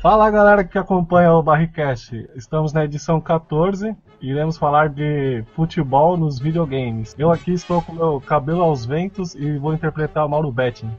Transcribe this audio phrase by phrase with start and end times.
[0.00, 2.26] Fala galera que acompanha o Barricast.
[2.34, 7.14] Estamos na edição 14 e iremos falar de futebol nos videogames.
[7.18, 10.90] Eu aqui estou com meu cabelo aos ventos e vou interpretar o Mauro Betting.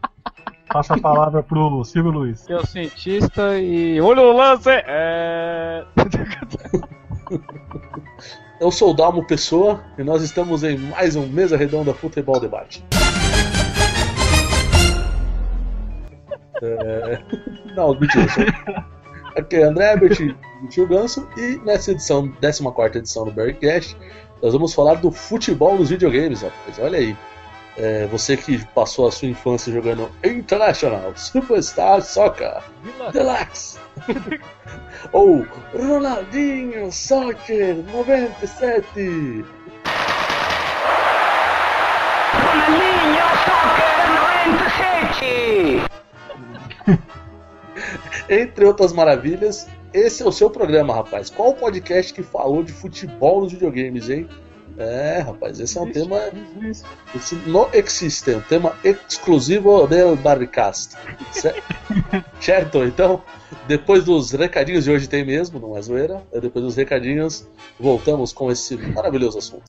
[0.68, 2.46] Passa a palavra pro Silvio Luiz.
[2.46, 3.98] Eu cientista e.
[3.98, 4.68] Olha o lance!
[4.70, 5.86] É.
[8.60, 12.84] Eu sou o Dalmo Pessoa e nós estamos em mais um Mesa Redonda Futebol Debate.
[16.62, 17.18] É...
[17.74, 18.26] Não, mentira.
[19.36, 20.36] Aqui é André Herbert,
[20.70, 23.96] Tio Ganso, e nessa edição, 14 edição do Barrycast,
[24.40, 26.78] nós vamos falar do futebol nos videogames, rapaz.
[26.78, 27.16] Olha aí.
[27.76, 32.62] É, você que passou a sua infância jogando International Superstar Soccer
[33.12, 33.80] Deluxe
[35.10, 35.44] ou
[35.74, 39.44] Ronaldinho Soccer 97
[42.44, 43.94] Ronaldinho Soccer
[45.18, 45.83] 97
[48.28, 51.30] Entre outras maravilhas, esse é o seu programa, rapaz.
[51.30, 54.28] Qual o podcast que falou de futebol nos videogames, hein?
[54.76, 56.20] É, rapaz, esse é um tema.
[57.14, 60.96] Esse não existe, é um tema exclusivo do Barricast.
[62.40, 62.82] certo?
[62.82, 63.22] Então,
[63.68, 66.22] depois dos recadinhos de hoje tem mesmo, não é zoeira.
[66.32, 67.46] Depois dos recadinhos,
[67.78, 69.62] voltamos com esse maravilhoso assunto.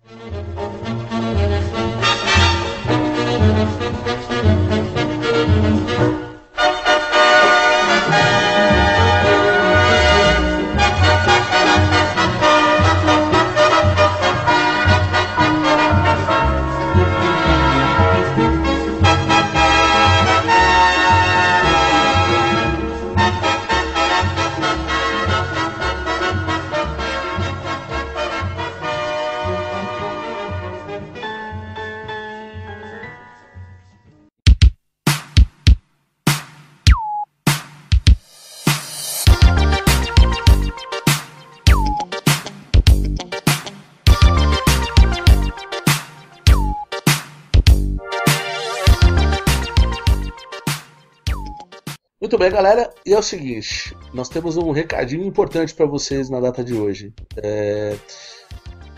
[52.26, 52.92] Muito bem, galera.
[53.06, 57.14] E é o seguinte: nós temos um recadinho importante para vocês na data de hoje.
[57.38, 57.96] É...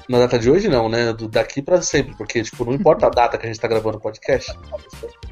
[0.08, 1.12] Na data de hoje, não, né?
[1.12, 3.98] Do daqui para sempre, porque tipo, não importa a data que a gente tá gravando
[3.98, 4.58] o podcast.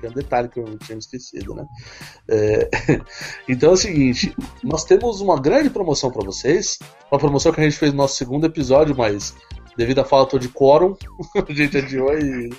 [0.04, 1.66] É um detalhe que eu tinha esquecido, né?
[2.28, 2.70] É...
[3.48, 6.78] Então é o seguinte: nós temos uma grande promoção para vocês.
[7.10, 9.34] Uma promoção que a gente fez no nosso segundo episódio, mas
[9.78, 10.98] devido à falta de quórum,
[11.48, 12.50] a gente adiou e.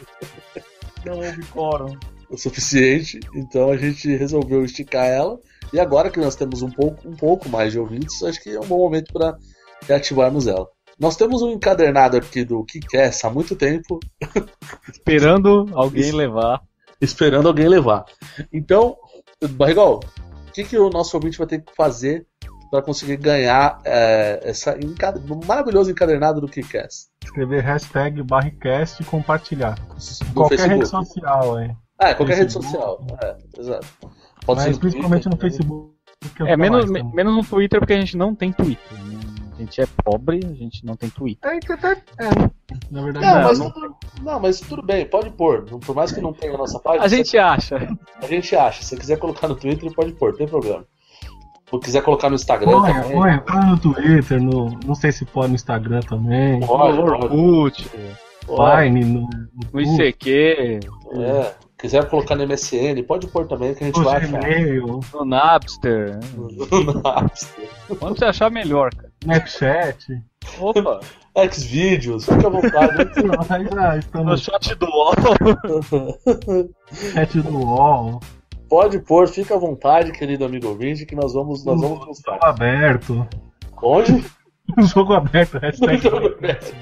[1.05, 1.95] Não houve quórum
[2.31, 5.39] o suficiente, então a gente resolveu esticar ela.
[5.73, 8.61] E agora que nós temos um pouco, um pouco mais de ouvintes, acho que é
[8.61, 9.37] um bom momento para
[9.87, 10.67] reativarmos ela.
[10.99, 14.01] Nós temos um encadernado aqui do Kickass há muito tempo.
[14.91, 16.63] Esperando alguém levar.
[17.01, 18.05] Esperando alguém levar.
[18.51, 18.97] Então,
[19.51, 20.01] Barrigol,
[20.49, 22.27] o que, que o nosso ouvinte vai ter que fazer
[22.71, 27.11] para conseguir ganhar é, essa um maravilhoso encadernado do Kickass?
[27.23, 29.79] Escrever hashtag Barricast e compartilhar.
[30.33, 30.69] Qualquer Facebook.
[30.69, 31.77] rede social, hein?
[31.99, 32.67] Ah, é qualquer Facebook.
[32.67, 33.07] rede social.
[33.23, 33.87] É, exato.
[34.45, 35.97] Pode Mas ser principalmente no Facebook.
[36.41, 38.99] É, menos, mais, menos no Twitter, porque a gente não tem Twitter.
[39.55, 41.51] A gente é pobre, a gente não tem Twitter.
[41.51, 42.29] É, é,
[42.91, 45.65] na verdade, não, mas não, tudo, não, mas tudo bem, pode pôr.
[45.65, 47.05] Por mais que não tenha a nossa página.
[47.05, 47.77] A gente você, acha.
[48.23, 48.83] A gente acha.
[48.83, 50.85] Se quiser colocar no Twitter, pode pôr, não tem problema.
[51.71, 53.13] Se quiser colocar no Instagram põe, também.
[53.13, 56.61] Põe, põe no Twitter, no, não sei se pode no Instagram também.
[56.61, 57.91] Pode, no Orkut.
[58.47, 59.29] Vine, no, no,
[59.73, 60.81] no ICQ.
[61.15, 64.41] É quiser colocar no MSN, pode pôr também que a gente o vai achar.
[65.13, 66.19] No Napster.
[66.35, 67.69] no Napster.
[68.01, 69.13] Onde você achar melhor, cara.
[69.23, 70.23] Snapchat.
[70.59, 71.01] Opa.
[71.53, 72.97] Xvideos, fica à vontade.
[73.75, 74.27] Nós estamos...
[74.27, 75.15] No chat do UOL.
[77.13, 78.21] chat do UOL.
[78.69, 82.39] Pode pôr, fica à vontade, querido amigo ouvinte, que nós vamos, nós vamos mostrar.
[82.43, 83.27] aberto.
[83.81, 84.25] Onde?
[84.95, 86.03] jogo aberto, hashtag.
[86.03, 86.75] jogo aberto.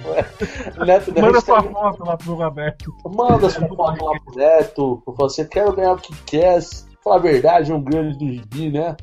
[0.84, 1.20] Neto?
[1.20, 2.94] Manda sua foto lá pro jogo aberto.
[3.04, 5.02] Manda sua foto lá pro Neto.
[5.06, 6.60] Você quer ganhar o que quer.
[7.02, 8.96] Fala a verdade, é um grande do gibi, né?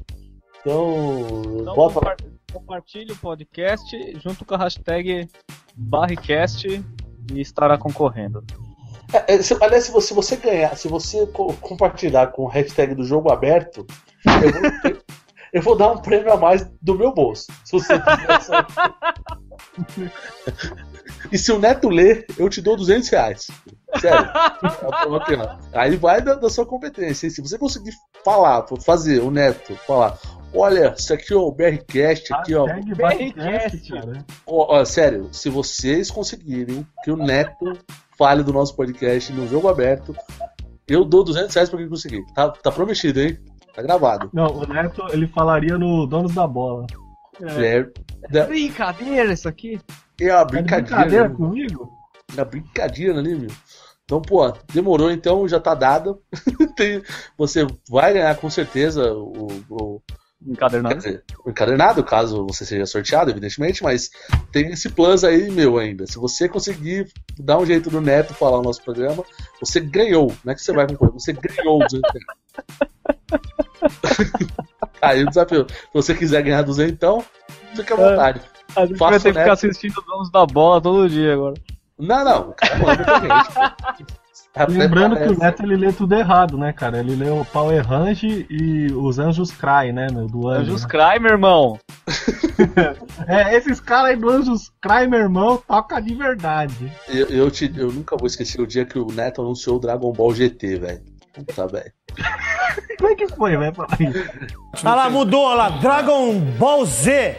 [0.61, 2.15] Então, então bota lá.
[2.51, 5.27] Compartilhe o podcast junto com a hashtag
[5.75, 8.43] Barricast e estará concorrendo.
[9.13, 12.47] É, é, se, aliás, se você, se você ganhar, se você co compartilhar com o
[12.47, 13.85] hashtag do jogo aberto,
[14.25, 15.00] eu vou ter,
[15.53, 17.47] eu vou dar um prêmio a mais do meu bolso.
[17.65, 18.65] Se você quiser
[21.31, 23.47] E se o Neto ler, eu te dou 200 reais.
[23.99, 24.29] Sério.
[25.73, 27.27] Aí vai da, da sua competência.
[27.27, 27.91] E se você conseguir
[28.23, 30.17] falar, fazer o Neto falar,
[30.53, 32.65] olha, isso aqui é o BRCast, aqui, ó.
[32.65, 34.25] BRCast, cara.
[34.45, 37.73] Ó, ó, sério, se vocês conseguirem que o Neto
[38.17, 40.15] fale do nosso podcast no jogo aberto,
[40.87, 42.23] eu dou 200 reais pra quem conseguir.
[42.33, 43.37] Tá, tá prometido, hein?
[43.73, 44.29] Tá gravado.
[44.33, 46.85] Não, o Neto ele falaria no Donos da Bola.
[47.41, 47.85] É,
[48.37, 49.79] é, Brincadeira isso aqui.
[50.19, 50.81] é uma de brincadeira.
[50.83, 51.35] brincadeira né?
[51.35, 51.89] comigo?
[52.35, 53.49] É uma brincadeira ali, meu.
[54.03, 56.21] Então, pô, demorou, então já tá dado.
[56.75, 57.01] Tem-
[57.37, 60.01] você vai ganhar com certeza o, o,
[60.43, 60.95] Quer Encadernado.
[60.95, 64.09] dizer, o encadernado, caso você seja sorteado, evidentemente, mas
[64.51, 66.07] tem esse plus aí meu ainda.
[66.07, 67.07] Se você conseguir
[67.39, 69.23] dar um jeito do Neto falar o nosso programa,
[69.59, 70.33] você ganhou.
[70.43, 72.11] Não é que você vai concorrer, você ganhou o 200
[75.01, 75.65] Aí o desafio.
[75.69, 77.23] Se você quiser ganhar 200, então,
[77.73, 78.41] fica à vontade.
[78.75, 81.55] A gente Faça vai ter que ficar assistindo os donos da bola todo dia agora.
[81.99, 83.53] Não, não, o cara manda pra gente.
[83.53, 84.21] pô.
[84.53, 85.39] Até Lembrando que o parece.
[85.39, 86.99] Neto ele lê tudo errado, né, cara?
[86.99, 90.61] Ele lê o Power Range e os Anjos Cry, né, meu, do Anjo.
[90.73, 90.89] Anjos né?
[90.89, 91.79] Cry, meu irmão.
[93.27, 96.91] É, esses caras aí do Anjos Cry, meu irmão, toca de verdade.
[97.07, 100.11] Eu, eu, te- eu nunca vou esquecer o dia que o Neto anunciou o Dragon
[100.11, 101.01] Ball GT, velho.
[101.33, 101.91] Puta, velho.
[102.97, 103.73] Como é que foi, velho?
[103.99, 104.07] Aí.
[104.83, 105.69] Olha lá, mudou, olha lá.
[105.69, 107.37] Dragon Ball Z.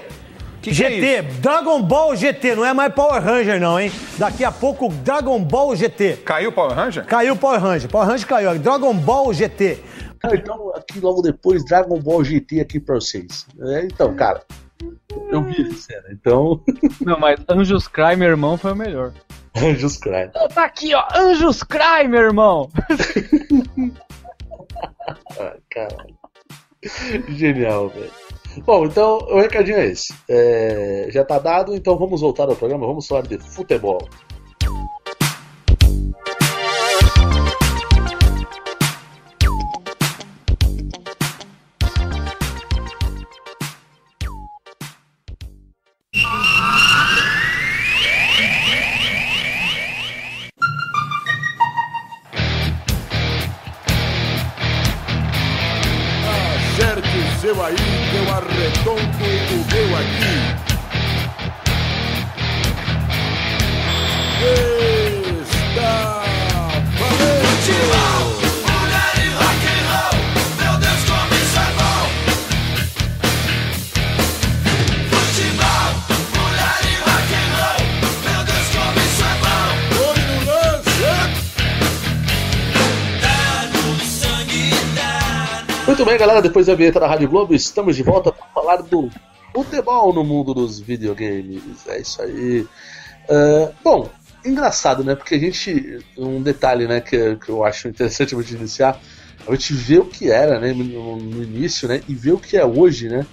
[0.65, 3.91] GT, Dragon Ball GT, não é mais Power Ranger não, hein?
[4.17, 6.19] Daqui a pouco Dragon Ball GT.
[6.25, 7.05] Caiu o Power Ranger?
[7.05, 8.59] Caiu o Power Ranger, Power Ranger caiu.
[8.61, 9.83] Dragon Ball GT.
[10.21, 13.45] Cara, então aqui logo depois, Dragon Ball GT aqui pra vocês.
[13.61, 14.41] É, então, cara,
[15.31, 16.05] eu vi essa cena.
[16.13, 16.61] Então,
[17.05, 19.13] Não, mas Anjos Cry, meu irmão, foi o melhor.
[19.57, 20.31] Anjos Cry.
[20.55, 21.05] Tá aqui, ó.
[21.15, 22.71] Anjos Cry, meu irmão.
[25.39, 26.17] Ah, caralho.
[27.29, 28.11] Genial, velho.
[28.65, 30.13] Bom, então o recadinho é esse.
[30.29, 34.07] É, já tá dado, então vamos voltar ao programa, vamos falar de futebol.
[86.13, 89.11] Bem, galera, depois da vinheta da Rádio Globo, estamos de volta para falar do
[89.55, 91.63] futebol no mundo dos videogames.
[91.87, 92.67] É isso aí.
[93.31, 94.11] Ah, bom,
[94.45, 95.15] engraçado, né?
[95.15, 96.01] Porque a gente.
[96.19, 99.01] Um detalhe, né, que, que eu acho interessante antes de iniciar.
[99.49, 102.03] A gente vê o que era, né, no, no início, né?
[102.07, 103.27] E vê o que é hoje, né?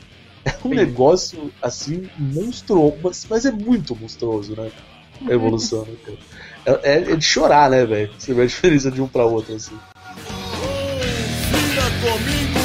[0.45, 2.97] É um negócio, assim, monstruoso.
[3.03, 4.71] Mas, mas é muito monstruoso, né?
[5.27, 6.17] A evolução, né, cara?
[6.83, 8.09] É, é- é de chorar, né, velho?
[8.17, 9.77] Você vê a diferença de um para outro, assim.
[11.99, 12.58] Comigo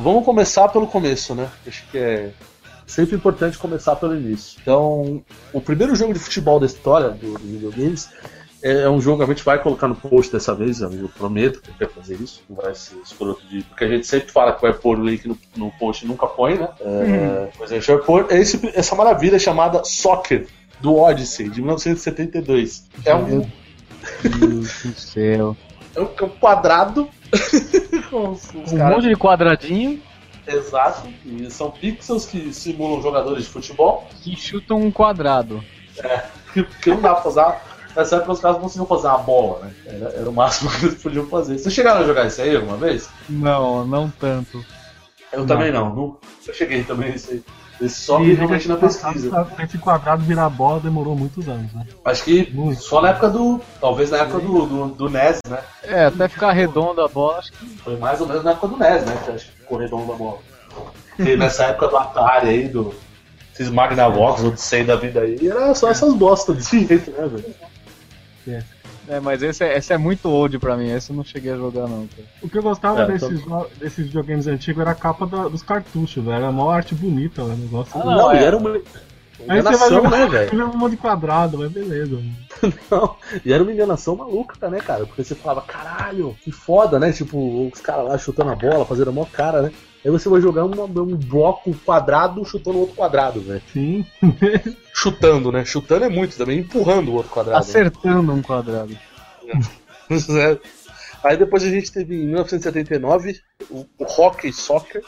[0.00, 1.48] vamos começar pelo começo, né?
[1.66, 2.30] Acho que é
[2.86, 4.58] sempre importante começar pelo início.
[4.60, 8.10] Então, o primeiro jogo de futebol da história do, do videogames
[8.62, 11.70] é um jogo que a gente vai colocar no post dessa vez, eu prometo que
[11.78, 13.62] vai fazer isso, não vai ser escroto de.
[13.62, 16.26] Porque a gente sempre fala que vai pôr o link no, no post e nunca
[16.26, 16.68] põe, né?
[16.80, 20.46] É, Mas a gente vai pôr esse, essa maravilha chamada Soccer,
[20.80, 22.84] do Odyssey, de 1972.
[23.04, 23.46] É um,
[24.22, 25.56] Deus do céu.
[25.94, 27.08] é um campo quadrado.
[28.10, 30.02] Com Um caras monte de quadradinho
[30.46, 35.62] Exato, e são pixels que simulam jogadores de futebol, que chutam um quadrado.
[36.52, 37.56] que, que não dá pra fazer.
[37.94, 39.74] Nessa época os caras não conseguiam fazer uma bola, né?
[39.86, 41.58] Era, era o máximo que eles podiam fazer.
[41.58, 43.08] Vocês chegaram a jogar isso aí alguma vez?
[43.28, 44.64] Não, não tanto.
[45.32, 46.18] Eu também não, não.
[46.46, 47.42] Eu cheguei também nesse aí.
[47.80, 49.44] Esse só E que realmente na pesquisa.
[49.44, 51.86] pra Esse quadrado virar bola demorou muitos anos, né?
[52.04, 52.82] Acho que Muito.
[52.82, 53.60] só na época do.
[53.80, 55.58] Talvez na época do, do, do NES, né?
[55.82, 57.66] É, até ficar redonda a bola, acho que.
[57.78, 59.18] Foi mais ou menos na época do NES, né?
[59.24, 60.38] Que acho que ficou redondo a bola.
[61.16, 62.94] Porque nessa época do Atari aí, do.
[63.54, 67.54] Esses Magnavox, 100 da vida aí, era só essas bostas desse jeito, né, velho?
[68.48, 68.62] É,
[69.22, 71.88] mas esse é, esse é muito old pra mim, esse eu não cheguei a jogar
[71.88, 72.28] não, cara.
[72.42, 75.62] O que eu gostava É, desses, jo- desses videogames antigos era a capa da- dos
[75.62, 76.36] cartuchos, velho.
[76.36, 77.54] Era uma arte bonita, velho.
[77.58, 78.00] o negócio.
[78.00, 78.42] Ah, não, e é.
[78.44, 78.70] era uma.
[78.70, 80.64] Aí você vai Enganação, jogar né, velho?
[80.70, 82.20] um monte de quadrado, mas beleza.
[82.90, 85.06] Não, e era uma enganação maluca, né, cara?
[85.06, 87.10] Porque você falava, caralho, que foda, né?
[87.10, 89.72] Tipo, os caras lá chutando a bola, fazendo a maior cara, né?
[90.04, 93.62] Aí você vai jogar uma- um bloco quadrado chutando outro quadrado, velho.
[93.72, 94.06] Sim.
[94.94, 95.64] Chutando, né?
[95.64, 97.58] Chutando é muito também, empurrando o outro quadrado.
[97.58, 98.96] Acertando um quadrado.
[99.44, 99.60] né?
[101.22, 105.02] Aí depois a gente teve em 1979 o, o Hockey Soccer,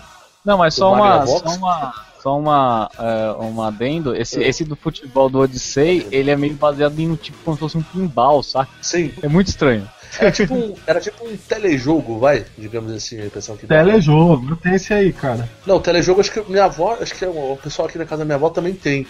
[0.45, 4.15] Não, mas só uma, só uma, só uma, é, uma adendo.
[4.15, 7.61] Esse, esse do futebol do Odyssey, ele é meio baseado em um tipo como se
[7.61, 8.71] fosse um pinball, saca?
[8.83, 9.89] Sim, É muito estranho.
[10.19, 13.66] Era tipo um, era tipo um telejogo, vai, digamos assim, a impressão que.
[13.66, 15.49] Telejogo, tem esse aí, cara.
[15.66, 18.37] Não, telejogo acho que minha avó, acho que o pessoal aqui na casa da minha
[18.37, 19.07] avó também tem.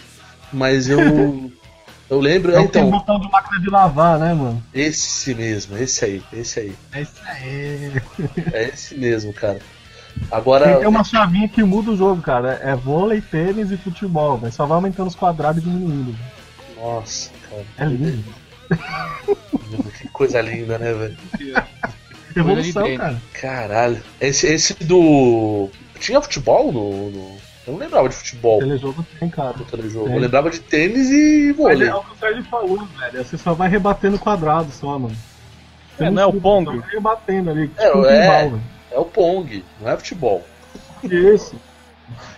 [0.53, 0.99] Mas eu.
[2.09, 2.53] eu lembro.
[2.53, 4.63] É tem então, botão de máquina de lavar, né, mano?
[4.73, 6.75] esse mesmo, esse aí, esse aí.
[6.93, 8.03] É isso aí.
[8.53, 9.59] É esse mesmo, cara.
[10.31, 10.79] Agora.
[10.79, 12.61] tem uma chavinha que muda o jogo, cara.
[12.63, 14.53] É vôlei, tênis e futebol, velho.
[14.53, 16.17] Só vai aumentando os quadrados e diminuindo.
[16.77, 17.65] Nossa, cara.
[17.79, 18.35] É lindo.
[20.13, 21.17] Que coisa linda, né, velho?
[22.37, 22.99] Evolução, treino.
[23.03, 23.23] cara.
[23.41, 24.03] Caralho.
[24.21, 25.69] Esse, esse do.
[25.99, 29.55] Tinha futebol no, no- Eu não lembrava de futebol Telejogo tem, cara.
[29.57, 30.07] no telejogo.
[30.07, 30.15] Tem.
[30.17, 31.89] Eu lembrava de tênis e Mas vôlei.
[31.89, 33.25] é o que o Sérgio falou, velho.
[33.25, 35.15] Você só vai rebatendo quadrado só, mano.
[35.97, 36.65] Você É, não é o Pong?
[36.81, 37.71] só rebatendo ali.
[37.77, 38.53] É, tipo é.
[38.91, 40.43] É o Pong, não é futebol.
[41.05, 41.55] Isso.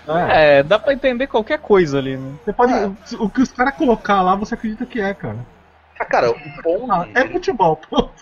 [0.06, 0.58] É.
[0.58, 2.32] É, dá pra entender qualquer coisa ali, né?
[2.44, 2.72] Você pode.
[2.72, 2.90] É.
[3.18, 5.38] O que os caras colocar lá, você acredita que é, cara.
[5.98, 6.90] Ah, cara, o Pong.
[6.90, 8.12] Ah, é futebol, pronto.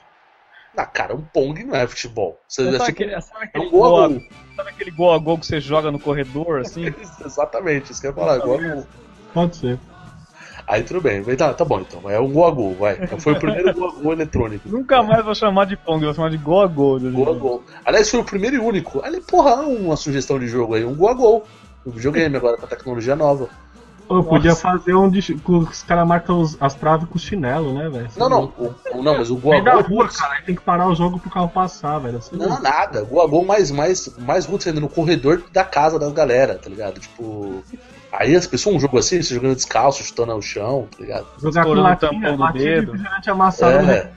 [0.77, 2.39] Ah, cara, um Pong não é futebol.
[2.49, 4.23] Você, Sabe é tipo- aquele, sabe é aquele um gol a gol a- gol.
[4.57, 6.87] sabe aquele gol a gol que você joga no corredor, assim?
[7.25, 8.39] Exatamente, isso que eu ia falar.
[8.39, 8.87] Gol a gol.
[9.35, 9.79] Pode ser.
[10.67, 12.09] Aí tudo bem, tá, tá bom então.
[12.09, 12.95] É um gol a gol, vai.
[13.19, 14.69] Foi o primeiro gol a gol eletrônico.
[14.69, 17.01] Nunca mais vou chamar de Pong, vou chamar de gol a gol.
[17.01, 17.65] Gol a gol.
[17.85, 19.03] Aliás, foi o primeiro e único.
[19.05, 21.47] Ali, porra, uma sugestão de jogo aí, um gol a gol.
[21.85, 23.49] Um videogame agora com a tecnologia nova.
[24.11, 27.89] Eu podia fazer um de, que os caras marcam os- as traves com chinelo, né,
[27.89, 28.09] velho?
[28.17, 30.55] Não, não, o, o- não, mas o gol a Meio da rua, cara, aí tem
[30.55, 32.19] que parar o jogo pro carro passar, velho.
[32.19, 33.03] Assim, Não, nada.
[33.05, 36.69] Gol a gol mais, mais, mais roots ainda no corredor da casa das galera, tá
[36.69, 37.01] ligado?
[37.01, 37.63] Tipo.
[38.13, 41.27] Aí as pessoas, um jogo assim, você jogando descalço, chutando ao chão, tá ligado?
[41.41, 42.93] jogar com o latinha, tampão do latinha de dedo.
[42.93, 43.83] refrigerante amassado É.
[43.83, 44.11] velho.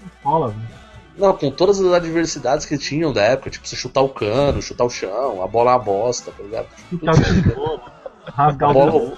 [1.18, 4.84] Não, com todas as adversidades que tinham da época, tipo, você chutar o cano, chutar
[4.84, 6.66] o chão, a bola é uma bosta, tá ligado?
[6.90, 7.82] Chutar o tijolo,
[8.26, 9.18] rasgar A o.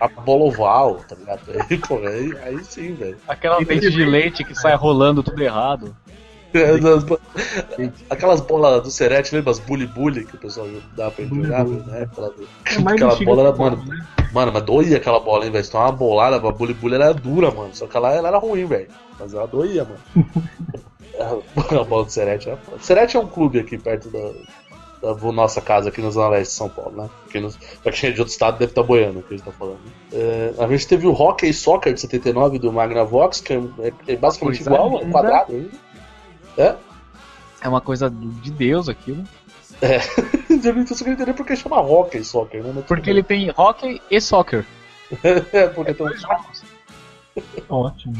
[0.00, 1.40] a bola oval, tá ligado?
[1.70, 3.16] Aí, pô, aí, aí sim, velho.
[3.26, 5.96] Aquela dente de leite que sai rolando tudo errado.
[8.08, 11.82] Aquelas bolas do Serete, lembra as bully bully que o pessoal dava pra jogar, bully.
[11.86, 12.02] né?
[12.10, 12.32] Aquela,
[12.64, 14.06] É mais aquela bola era, que mano, né?
[14.32, 15.64] mano, mas doía aquela bola, hein, velho?
[15.64, 17.74] Se tomar uma bolada, a bully bully ela era dura, mano.
[17.74, 18.88] Só que ela, ela era ruim, velho.
[19.18, 20.00] Mas ela doía, mano.
[21.80, 22.78] a bola do Serete era foda.
[22.80, 24.32] Serete é um clube aqui perto da
[25.32, 27.10] nossa casa aqui na Zona Leste de São Paulo, né?
[27.30, 27.50] Quem não,
[27.82, 29.78] pra quem é de outro estado deve estar boiando o que a gente tá falando.
[30.12, 34.16] É, a gente teve o Hockey Soccer de 79 do Magnavox, que é, é- é
[34.16, 35.12] basicamente Coisa igual, é um linda.
[35.12, 35.70] quadrado ainda.
[36.58, 36.74] É?
[37.62, 39.24] É uma coisa de Deus aquilo.
[40.64, 42.82] Eu não consigo entender porque chama Hockey Soccer, né?
[42.86, 44.64] Porque ele tem hockey e soccer.
[45.52, 46.06] é, porque tem
[47.68, 48.14] Ótimo.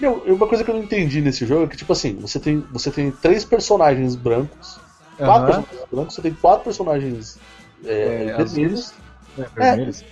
[0.00, 2.64] Meu, uma coisa que eu não entendi nesse jogo é que, tipo assim, você tem,
[2.72, 4.80] você tem três personagens brancos,
[5.16, 5.62] quatro Aham.
[5.62, 7.38] personagens brancos, você tem quatro personagens
[7.84, 8.94] é, É, vermelhos
[9.38, 10.04] É, vermelhos.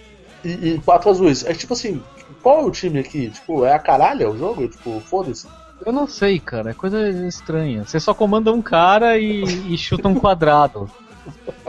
[0.44, 1.44] e, e quatro azuis.
[1.44, 2.02] É tipo assim,
[2.42, 3.30] qual é o time aqui?
[3.30, 4.68] Tipo, é a caralha o jogo?
[4.68, 5.46] Tipo, foda-se.
[5.84, 6.70] Eu não sei, cara.
[6.70, 7.84] É coisa estranha.
[7.86, 9.42] Você só comanda um cara e,
[9.72, 10.90] e chuta um quadrado.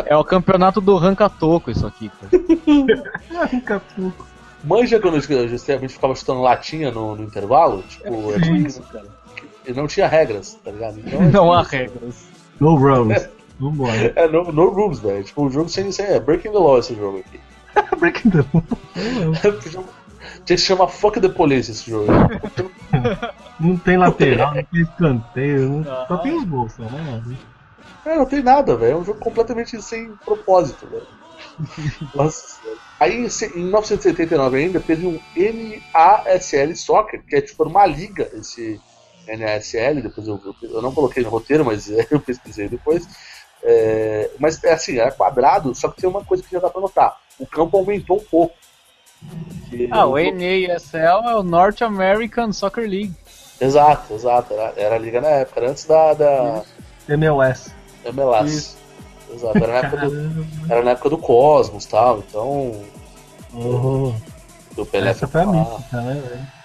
[0.06, 3.82] É o campeonato do Rancatoco isso aqui, cara.
[3.96, 4.28] Pouco.
[4.64, 7.84] Manja quando a gente a gente ficava chutando latinha no, no intervalo?
[7.84, 9.08] Tipo, é tipo isso, cara.
[9.66, 11.00] E não tinha regras, tá ligado?
[11.00, 12.26] Então, é Não há tipo, regras.
[12.62, 13.28] No rules.
[13.60, 14.14] Vambora.
[14.16, 15.24] É, no, no rules, velho.
[15.24, 16.06] Tipo, um jogo sem, sem.
[16.06, 17.40] É breaking the law esse jogo aqui.
[18.00, 18.44] Breaking the
[20.46, 22.08] Tinha que se chamar Fuck the Police esse jogo.
[23.60, 26.88] Não tem lateral, não tem escanteio, não- só tem os gols, né?
[26.90, 27.38] mano?
[28.06, 28.94] É, não tem nada, velho.
[28.94, 31.08] É um jogo completamente sem propósito, velho.
[32.16, 32.80] Nossa senhora.
[33.00, 38.80] Aí em 1979 ainda teve um NASL Soccer, que é tipo uma liga esse
[39.28, 43.08] NASL, depois eu, eu, eu não coloquei no roteiro, mas é, eu pesquisei depois.
[43.64, 46.82] É, mas é assim, era quadrado, só que tem uma coisa que já dá pra
[46.82, 47.18] notar.
[47.40, 48.56] O campo aumentou um pouco.
[49.92, 53.14] Ah, o NASL é o North American Soccer League.
[53.60, 54.54] Exato, exato.
[54.54, 56.64] Era, era a liga na época, era antes da, da
[57.08, 57.72] MLS.
[58.06, 58.76] MLS.
[59.32, 62.82] Exato, era na época do, era na época do Cosmos e tal, então.
[63.54, 64.14] Oh,
[64.76, 66.61] Do Pelé essa foi a mística, né, velho?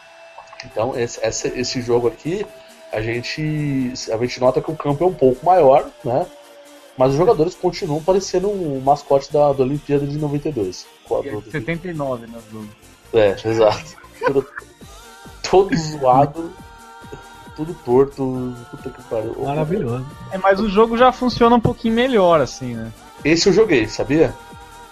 [0.64, 2.46] Então, esse, esse, esse jogo aqui,
[2.92, 6.26] a gente, a gente nota que o campo é um pouco maior, né?
[6.96, 10.86] Mas os jogadores continuam parecendo um mascote da, da Olimpíada de 92.
[11.06, 12.38] Com a do- 79, né?
[12.50, 12.68] do-
[13.18, 13.96] É, exato.
[14.26, 14.46] Todo,
[15.42, 16.50] todo zoado,
[17.54, 18.54] tudo torto.
[18.70, 19.34] Puta que pariu.
[19.44, 20.06] Maravilhoso.
[20.32, 22.90] É, mas o jogo já funciona um pouquinho melhor, assim, né?
[23.25, 24.34] Esse eu joguei, sabia?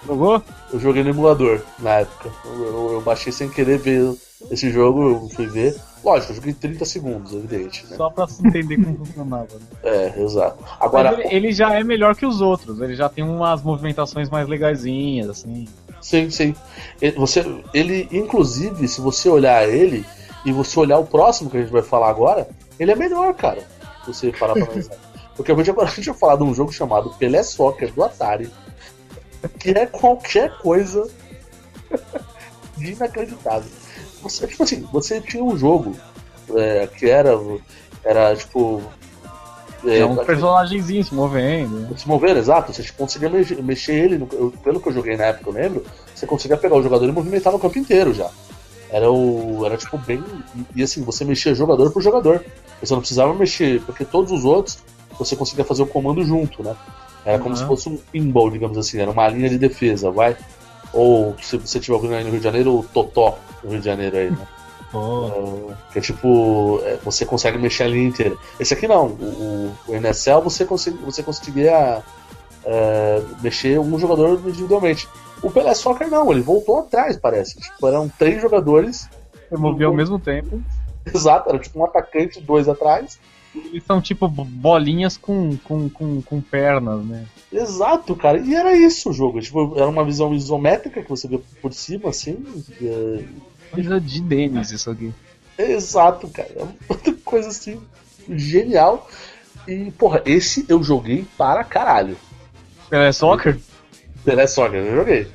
[0.06, 0.42] Jogou?
[0.72, 2.30] Eu joguei no emulador na época.
[2.44, 4.14] Eu, eu- eu baixei sem querer ver
[4.50, 5.74] esse jogo, eu fui ver.
[6.04, 7.86] Lógico, eu joguei 30 segundos, evidente.
[7.86, 7.96] Né?
[7.96, 9.48] Só pra se entender como funcionava.
[9.54, 9.66] Né?
[9.82, 10.62] É, exato.
[10.78, 14.28] Agora, Mas ele, ele já é melhor que os outros, ele já tem umas movimentações
[14.28, 15.66] mais legaisinhas, assim.
[16.00, 16.54] sim, sim.
[17.00, 20.04] Ele, você, ele, inclusive, se você olhar ele
[20.44, 22.48] e você olhar o próximo que a gente vai falar agora,
[22.78, 23.62] ele é melhor, cara.
[24.04, 24.96] Se você parar pra analisar.
[25.34, 28.04] Porque a gente agora a gente vai falar de um jogo chamado Pelé Soccer do
[28.04, 28.50] Atari,
[29.58, 31.08] que é qualquer coisa
[32.76, 33.70] de inacreditável.
[34.24, 35.94] Você, tipo assim, você tinha um jogo
[36.56, 37.38] é, que era,
[38.04, 38.82] era tipo.
[39.86, 41.98] É, um personagemzinho se movendo.
[41.98, 42.72] Se mover, exato.
[42.72, 45.84] Você conseguia mexer, mexer ele, no- eu- pelo que eu joguei na época, eu lembro,
[46.14, 48.30] você conseguia pegar o jogador e movimentar no campo inteiro já.
[48.90, 49.62] Era o.
[49.66, 50.24] Era tipo bem.
[50.74, 52.42] E, assim, você mexia jogador por jogador.
[52.80, 54.78] Você não precisava mexer, porque todos os outros
[55.18, 56.74] você conseguia fazer o comando junto, né?
[57.24, 57.56] Era como Uhum.
[57.56, 60.36] se fosse um pinball, digamos assim, era uma linha de defesa, vai.
[60.94, 63.84] Ou se você tiver alguém aí no Rio de Janeiro, o Totó no Rio de
[63.84, 64.46] Janeiro aí, né?
[64.94, 68.36] É, que é tipo, é, você consegue mexer a linha inteira.
[68.60, 72.00] Esse aqui não, o, o, NSL você, consegui, você conseguia
[72.64, 75.08] é, mexer um jogador individualmente.
[75.42, 77.58] O Pelé Soccer não, ele voltou atrás, parece.
[77.58, 79.08] Tipo, eram três jogadores,
[79.50, 80.62] Você movia ao mesmo tempo.
[81.12, 83.18] exato, era tipo um atacante, dois atrás.
[83.54, 87.24] Eles são tipo bolinhas com, com, com, com pernas, né?
[87.52, 88.38] Exato, cara.
[88.38, 89.40] E era isso o jogo.
[89.40, 92.44] Tipo, era uma visão isométrica que você via por cima, assim.
[92.82, 93.24] é,
[93.70, 95.12] Coisa de Denis isso aqui.
[95.56, 96.50] Exato, cara.
[96.56, 97.80] É uma coisa assim,
[98.28, 99.08] genial.
[99.68, 102.16] E, porra, esse eu joguei para caralho.
[102.90, 103.58] Pelé Soccer?
[104.24, 105.26] Pelé Soccer, eu joguei.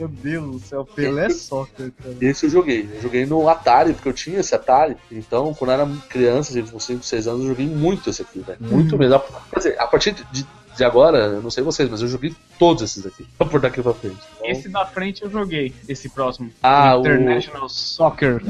[0.00, 2.16] Meu Deus do céu, Pelé Soccer, cara.
[2.20, 2.88] Esse eu joguei.
[2.94, 4.96] Eu joguei no Atari, porque eu tinha esse Atari.
[5.10, 8.40] Então, quando eu era criança, tipo, com 5, 6 anos, eu joguei muito esse aqui,
[8.40, 8.58] velho.
[8.60, 9.20] Muito mesmo.
[9.50, 12.82] Quer dizer, a partir de, de agora, eu não sei vocês, mas eu joguei todos
[12.82, 13.26] esses aqui.
[13.38, 14.16] Por daqui pra frente.
[14.36, 16.50] Então- Esse da frente eu joguei, esse próximo.
[16.62, 18.42] Ah, o- International Soccer.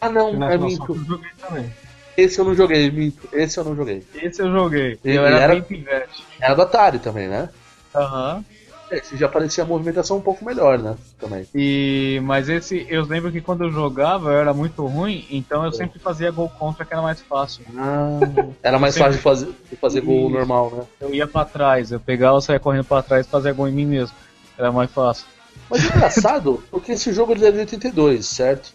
[0.00, 0.58] Ah, não, é.
[0.70, 1.72] Soccer eu joguei também.
[2.16, 3.28] Esse eu não joguei, minto.
[3.32, 4.02] Esse eu não joguei.
[4.14, 4.98] Esse eu joguei.
[5.04, 6.24] Eu era, era- bem pivete.
[6.40, 7.48] Era do Atari também, né?
[7.94, 8.44] Aham.
[8.90, 10.96] Esse já parecia a movimentação um pouco melhor, né?
[11.18, 11.46] Também.
[11.54, 15.72] E mas esse eu lembro que quando eu jogava eu era muito ruim, então eu
[15.72, 17.64] sempre fazia gol contra que era mais fácil.
[17.76, 18.18] Ah,
[18.62, 19.12] era mais Sempre.
[19.12, 20.30] fácil de fazer, de fazer gol Isso.
[20.30, 20.84] normal, né?
[21.00, 23.86] Eu ia pra trás, eu pegava, saía correndo pra trás e fazia gol em mim
[23.86, 24.16] mesmo.
[24.56, 25.26] Era mais fácil.
[25.70, 28.72] Mas é engraçado, porque esse jogo ele é de 82, certo?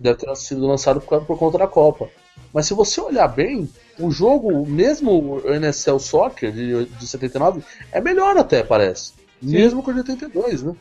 [0.00, 2.08] Deve ter sido lançado por, por conta da Copa.
[2.52, 3.68] Mas se você olhar bem,
[4.06, 9.12] o jogo, mesmo o NSL Soccer de, de 79, é melhor até, parece.
[9.40, 10.74] Mesmo com o de 82, né?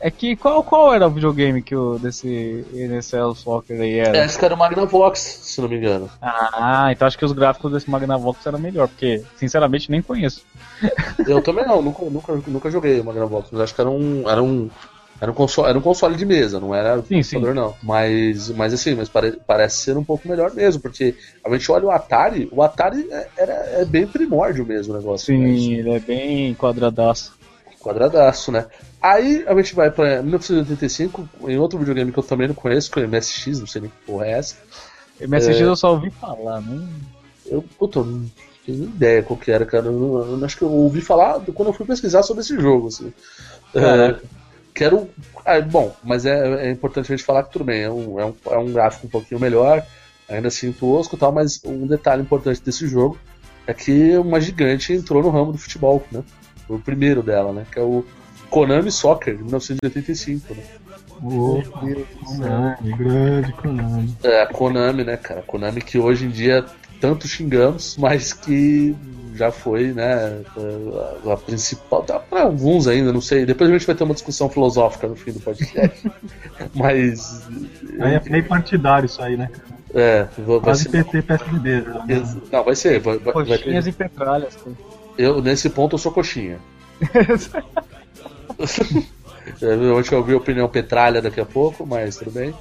[0.00, 4.24] É que qual, qual era o videogame que o desse NSL Soccer aí era?
[4.24, 6.10] Esse é o Magnavox, se não me engano.
[6.20, 10.44] Ah, então acho que os gráficos desse Magnavox eram melhor, porque sinceramente nem conheço.
[11.26, 14.28] Eu também não, nunca, nunca, nunca joguei o Magnavox, mas acho que era um.
[14.28, 14.68] Era um
[15.20, 17.36] era um, console, era um console de mesa, não era Sim, sim.
[17.36, 17.74] computador, não.
[17.82, 21.86] Mas, mas assim, mas pare- parece ser um pouco melhor mesmo, porque a gente olha
[21.86, 25.36] o Atari, o Atari é, era, é bem primórdio mesmo o negócio.
[25.38, 25.54] né?
[25.56, 27.34] Sim, ele é bem quadradaço.
[27.80, 28.66] Quadradaço, né?
[29.00, 32.98] Aí a gente vai pra 1985, em outro videogame que eu também não conheço, que
[32.98, 34.56] é o MSX, não sei nem que porra é essa.
[35.20, 35.62] MSX É.
[35.64, 36.86] eu só ouvi falar, né?
[37.46, 38.30] Eu, puta, eu não
[38.66, 39.86] tenho ideia qual que era, cara.
[39.86, 42.88] Eu, não- eu acho que eu ouvi falar quando eu fui pesquisar sobre esse jogo,
[42.88, 43.12] assim.
[43.72, 44.22] Caraca.
[44.22, 44.45] É,
[44.76, 45.08] quero.
[45.44, 48.26] ah, bom, mas é, é importante a gente falar que tudo bem, é um, é,
[48.26, 49.84] um, é um gráfico um pouquinho melhor,
[50.28, 53.18] ainda assim tosco e tal, mas um detalhe importante desse jogo
[53.66, 56.22] é que uma gigante entrou no ramo do futebol, né?
[56.68, 57.66] O primeiro dela, né?
[57.70, 58.04] Que é o
[58.50, 60.62] Konami Soccer, de 1985, né?
[61.22, 61.62] Ô,
[62.24, 64.16] Konami, grande Konami.
[64.22, 65.42] É, a Konami, né, cara?
[65.42, 66.64] Konami que hoje em dia
[67.00, 68.94] tanto xingamos, mas que
[69.36, 70.42] já foi, né,
[71.26, 73.44] a, a principal, tá pra alguns ainda, não sei.
[73.46, 76.10] Depois a gente vai ter uma discussão filosófica no fim do podcast.
[76.74, 77.46] mas.
[78.00, 79.50] Aí é meio partidário isso aí, né?
[79.94, 80.90] É, vai Quase ser.
[80.90, 81.80] PT PSDB.
[81.82, 82.36] né?
[82.52, 82.98] Não, vai ser.
[83.00, 84.56] Vai, vai, vai ter- Coxinhas e petralhas.
[84.56, 84.76] cara.
[85.16, 86.58] eu, nesse ponto eu sou coxinha.
[89.62, 92.52] É, A gente vai ouvir a opinião petralha daqui a pouco, mas tudo bem.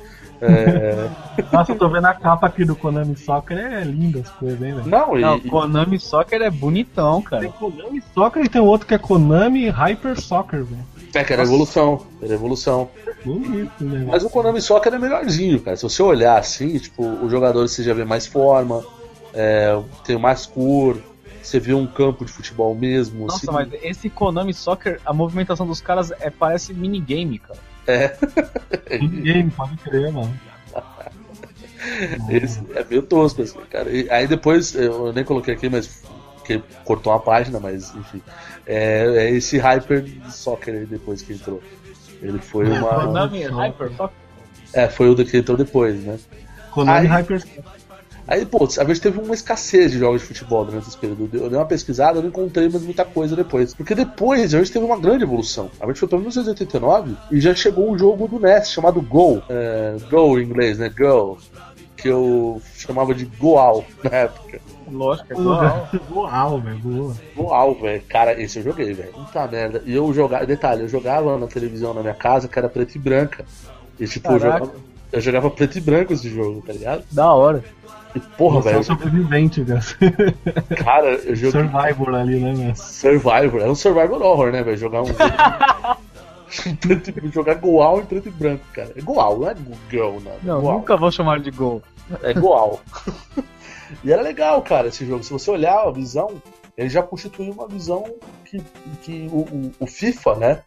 [0.42, 1.10] É,
[1.52, 4.76] Nossa, eu tô vendo a capa aqui do Konami Soccer, é linda as coisas, hein,
[4.76, 4.88] velho?
[4.88, 7.44] não, e, Não, Konami Soccer é bonitão, cara.
[7.44, 10.84] Tem Konami Soccer e tem outro que é Konami Hyper Soccer, velho.
[11.14, 12.06] é que era evolução.
[12.22, 12.90] Era evolução.
[13.24, 14.06] Bonito, né?
[14.08, 15.78] Mas o Konami Soccer é melhorzinho, cara.
[15.78, 18.84] Se você olhar assim, tipo, os jogadores você já vê mais forma,
[19.34, 20.98] é, tem mais cor,
[21.42, 23.28] você vê um campo de futebol mesmo.
[23.28, 23.52] Nossa, assim.
[23.52, 27.60] mas esse Konami Soccer, a movimentação dos caras é, parece minigame, cara.
[29.22, 30.34] Game, pode crer, mano.
[32.30, 33.90] Esse é meio tosco, assim, cara.
[33.90, 36.04] E aí depois, eu nem coloquei aqui, mas
[36.36, 38.22] porque cortou uma página, mas enfim.
[38.66, 41.62] É, é esse Hyper Soccer aí depois que entrou.
[42.22, 43.06] Ele foi uma.
[43.06, 44.18] Konami Hyper Soccer.
[44.74, 46.18] É, foi o que entrou depois, né?
[46.72, 47.75] Konami Aí- Hyperscape.
[48.28, 51.30] Aí, pô, a gente teve uma escassez de jogos de futebol durante esse período.
[51.34, 53.74] Eu dei uma pesquisada, eu não encontrei mais muita coisa depois.
[53.74, 55.70] Porque depois a gente teve uma grande evolução.
[55.80, 59.44] A gente foi pra 1989 e já chegou um jogo do NES chamado Go.
[59.48, 60.90] É, Go em inglês, né?
[60.90, 61.38] Go.
[61.96, 64.60] Que eu chamava de Goal na época.
[64.92, 65.90] Lógico, é igual.
[66.12, 67.16] Uau, velho.
[67.36, 68.04] Goal, velho.
[68.10, 69.12] Cara, esse eu joguei, velho.
[69.14, 69.84] Puta merda.
[69.86, 70.46] E eu jogava.
[70.46, 73.46] Detalhe, eu jogava na televisão na minha casa que era preto e branca.
[74.00, 74.72] E tipo, eu jogava,
[75.12, 77.04] eu jogava preto e branco esse jogo, tá ligado?
[77.12, 77.64] Da hora.
[78.38, 78.84] Porra, Você é um velho.
[78.84, 79.82] sobrevivente, cara.
[80.84, 81.62] Cara, eu joguei.
[81.62, 82.76] Survivor ali, né, meu?
[82.76, 84.78] Survivor, é um Survivor Horror, né, velho?
[84.78, 85.06] Jogar um.
[87.32, 88.92] jogar Goal em preto e branco, cara.
[88.96, 90.32] É Goal, não é Go, não.
[90.44, 90.74] Não, Goal.
[90.80, 91.82] nunca vou chamar de gol.
[92.22, 92.80] É Goal.
[94.04, 95.24] e era legal, cara, esse jogo.
[95.24, 96.42] Se você olhar a visão,
[96.78, 98.06] ele já constituiu uma visão
[98.46, 98.62] que,
[99.02, 100.62] que o, o- o FIFA, né?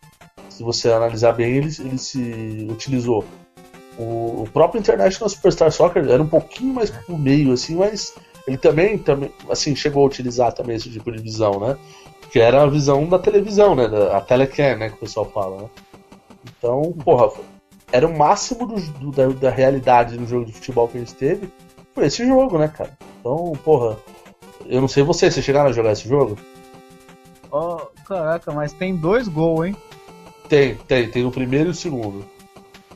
[0.50, 3.24] Se você analisar bem, ele, ele se utilizou.
[3.98, 8.14] O, o próprio International Superstar Soccer era um pouquinho mais pro meio, assim, mas
[8.46, 11.76] ele também, também assim, chegou a utilizar também esse tipo de visão, né?
[12.30, 13.88] Que era a visão da televisão, né?
[13.88, 14.88] Da, a telecam, né?
[14.88, 15.68] Que o pessoal fala, né?
[16.58, 17.32] Então, porra,
[17.90, 21.14] era o máximo do, do- da, da realidade no jogo de futebol que a gente
[21.14, 21.48] teve.
[21.94, 22.96] Foi esse jogo, né, cara?
[23.20, 23.96] Então, porra,
[24.66, 26.38] eu não sei vocês, vocês chegaram a jogar esse jogo?
[27.50, 29.76] Ó, caraca, mas tem dois gols, hein?
[30.48, 32.24] Tem, tem, tem o primeiro e o segundo.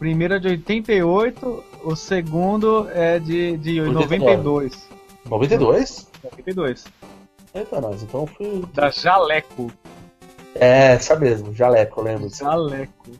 [0.03, 4.88] Primeiro é de 88, o segundo é de, de 92.
[5.27, 6.11] 92?
[6.25, 6.85] 92.
[7.55, 8.65] Eita, nós, então foi.
[8.75, 9.71] Da Jaleco.
[10.57, 12.29] É, essa mesmo, Jaleco, lembro.
[12.31, 13.11] Jaleco.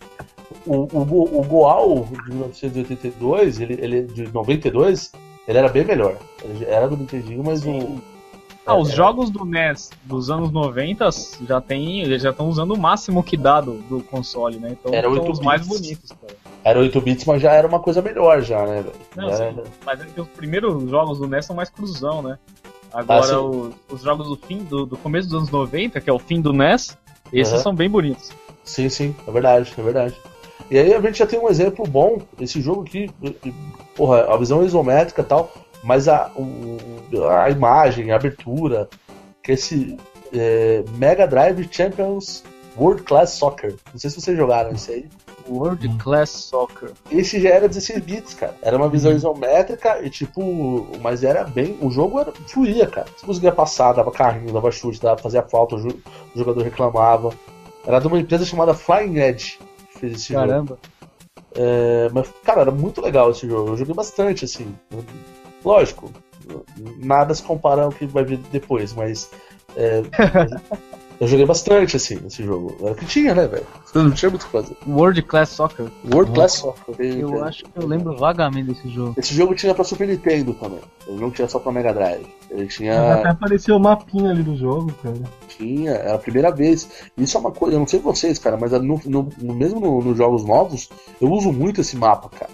[0.67, 5.13] O, o, o Goal de 1982, ele, ele de 92,
[5.47, 6.17] ele era bem melhor.
[6.43, 8.01] Ele era do Nintendinho, mas o.
[8.67, 8.97] Ah, os É.
[8.97, 11.09] jogos do NES dos anos 90
[11.47, 14.71] já tem, eles já estão usando o máximo que dá do, do console, né?
[14.73, 16.42] Então Era são 8 os mais bonitos, cara.
[16.65, 18.85] Era 8 bits, mas já era uma coisa melhor já, né?
[19.17, 22.39] Não, Já era- mas é os primeiros jogos do NES são mais cruzão, né?
[22.93, 26.13] Agora Ah, o- os jogos do fim do, do começo dos anos 90, que é
[26.13, 26.97] o fim do NES,
[27.33, 27.63] esses Aham.
[27.63, 28.31] são bem bonitos.
[28.65, 30.17] Sim, sim, é verdade, é verdade.
[30.71, 33.11] E aí a gente já tem um exemplo bom, esse jogo aqui,
[33.97, 36.79] porra, a visão é isométrica e tal, mas a, o-
[37.29, 38.89] a imagem, a abertura,
[39.43, 39.97] que esse
[40.33, 42.45] é, Mega Drive Champions
[42.79, 43.75] World Class Soccer.
[43.93, 45.09] Não sei se vocês jogaram esse aí.
[45.59, 46.91] World Class Soccer.
[47.11, 48.55] Esse já era 16 bits, cara.
[48.63, 51.77] Era uma visão isométrica e tipo, mas era bem.
[51.81, 53.07] O jogo era, fluía, cara.
[53.17, 55.99] Você conseguia passar, dava carrinho, dava chute, dava fazia falta, o, jo-
[56.35, 57.31] o jogador reclamava.
[57.87, 59.59] Era de uma empresa chamada Flying Edge
[59.93, 60.47] que fez esse jogo.
[60.49, 60.79] Caramba.
[61.55, 63.71] É, mas, cara, era muito legal esse jogo.
[63.73, 64.75] Eu joguei bastante, assim.
[65.65, 66.11] Lógico,
[66.99, 69.31] nada se compara ao que vai vir depois, mas.
[69.77, 70.03] é,
[71.21, 72.77] eu joguei bastante, assim, esse jogo.
[72.81, 73.67] Era o que tinha, né, velho?
[73.95, 74.77] Não tinha muito o que fazer.
[74.87, 75.87] World Class Soccer.
[76.13, 76.95] World Class Soccer.
[77.01, 79.15] Eu acho que eu lembro vagamente desse jogo.
[79.17, 80.81] Esse jogo tinha pra Super Nintendo também.
[81.07, 82.27] Ele não tinha só pra Mega Drive.
[82.51, 83.31] Ele Até tinha.
[83.31, 85.15] apareceu o mapinha ali do jogo, cara.
[85.49, 86.89] tinha era a primeira vez.
[87.17, 90.03] Isso é uma coisa, eu não sei vocês, cara, mas no, no- no- mesmo no-
[90.03, 90.89] nos jogos novos,
[91.21, 92.51] eu uso muito esse mapa, cara.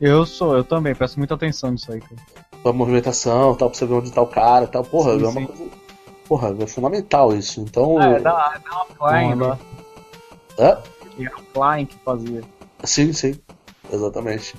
[0.00, 2.14] Eu sou, eu também, presto muita atenção nisso aí, cara.
[2.62, 4.82] Pra movimentação, tal, pra você ver onde tá o cara tal.
[4.84, 5.46] Porra, Sim, é uma sim.
[5.46, 5.70] coisa.
[6.28, 7.60] Porra, é fundamental isso.
[7.60, 7.98] Então.
[7.98, 9.46] Ah, é da, é da Offline Bom, né?
[9.46, 9.58] lá.
[10.58, 10.82] Hã?
[11.18, 12.42] Era Offline que fazia.
[12.84, 13.38] Sim, sim.
[13.92, 14.54] Exatamente.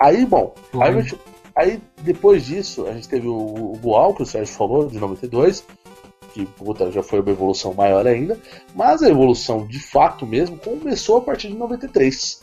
[0.00, 1.20] Aí, bom, aí, gente-
[1.54, 5.64] aí depois disso, a gente teve o, o Goal, que o Sérgio falou, de 92,
[6.34, 8.38] que puta, já foi uma evolução maior ainda,
[8.74, 12.42] mas a evolução de fato mesmo começou a partir de 93.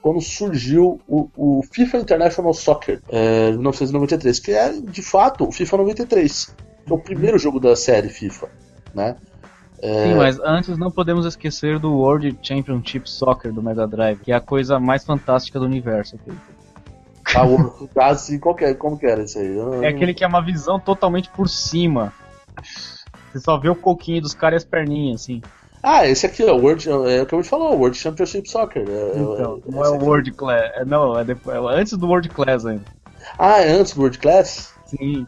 [0.00, 5.52] Quando surgiu o, o FIFA International Soccer, é, de 1993, que é de fato o
[5.52, 6.54] FIFA 93,
[6.86, 8.48] que é o primeiro jogo da série FIFA,
[8.94, 9.16] né?
[9.82, 14.34] Sim, mas antes não podemos esquecer do World Championship Soccer do Mega Drive, que é
[14.36, 16.18] a coisa mais fantástica do universo.
[17.34, 19.56] Ah, o, assim, qual que é- como que era isso aí?
[19.56, 22.12] Eu É aquele que é uma visão totalmente por cima.
[23.32, 25.40] Você só vê o coquinho dos caras e as perninhas, assim.
[25.82, 28.50] Ah, esse aqui é o World, é o que eu te falou, o World Championship
[28.50, 28.84] Soccer.
[28.86, 30.04] é- Então, é- não é o.
[30.04, 30.70] World Class.
[30.74, 32.84] É, não, é, depois, é antes do World Class ainda.
[33.38, 34.74] Ah, é antes do World Class?
[34.84, 35.26] Sim.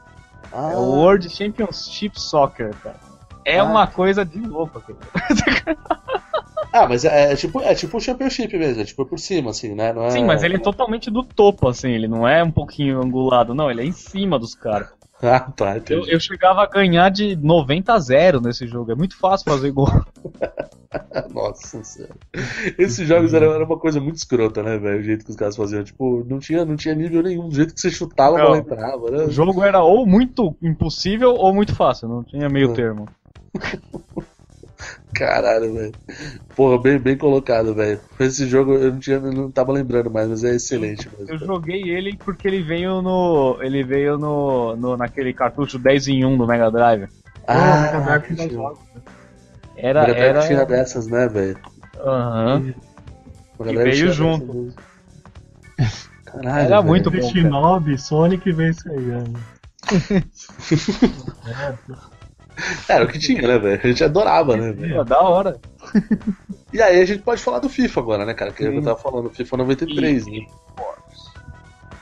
[0.54, 2.96] Ah, É o World Championship Soccer, cara.
[3.44, 3.64] É Ah.
[3.64, 4.98] uma coisa de louco aquilo.
[6.72, 9.74] ah, mas é, é tipo é tipo o Championship mesmo, é tipo por cima, assim,
[9.74, 9.92] né?
[9.96, 10.10] É...
[10.10, 11.90] Sim, mas ele é totalmente do topo, assim.
[11.90, 13.70] Ele não é um pouquinho angulado, não.
[13.70, 14.88] Ele é em cima dos caras.
[15.26, 18.92] Ah, tá, Eu, eu chegava a ganhar de 90 a 0 nesse jogo.
[18.92, 19.88] É muito fácil fazer gol.
[21.32, 22.14] Nossa senhora.
[22.78, 25.00] Esses jogos eram era uma coisa muito escrota, né, velho?
[25.00, 25.82] O jeito que os caras faziam.
[25.82, 27.48] Tipo, não tinha, não tinha nível nenhum.
[27.48, 28.46] Do jeito que você chutava, a Não.
[28.46, 29.24] bola entrava, né?
[29.24, 32.08] O jogo era ou muito impossível ou muito fácil.
[32.08, 33.08] Não tinha meio termo.
[35.14, 35.92] Caralho, velho.
[36.56, 38.00] Porra, bem, bem colocado, velho.
[38.18, 41.32] Esse jogo eu não, tinha, eu não tava lembrando mais, mas é excelente mesmo.
[41.32, 43.58] Eu joguei ele porque ele veio no.
[43.60, 47.08] Ele veio no, no naquele cartucho 10 em 1 do Mega Drive.
[47.46, 49.02] Ah, Mega Drive tinha- tinha jogos, né?
[49.76, 50.00] Era.
[50.02, 50.46] Mega Drive era...
[50.46, 51.58] tinha dessas, né, velho?
[51.98, 52.74] Aham.
[53.60, 54.74] Mega E veio junto.
[56.24, 56.84] Caralho, Era velho.
[56.88, 57.20] muito bom.
[57.22, 59.24] Shinobi, Sonic vem isso aí, né?
[62.88, 63.80] Era o que tinha, né, velho?
[63.82, 65.04] A gente adorava, né, velho?
[65.04, 65.60] Da hora.
[66.72, 68.52] E aí a gente pode falar do FIFA agora, né, cara?
[68.52, 70.46] Que eu tava falando, FIFA 93, né?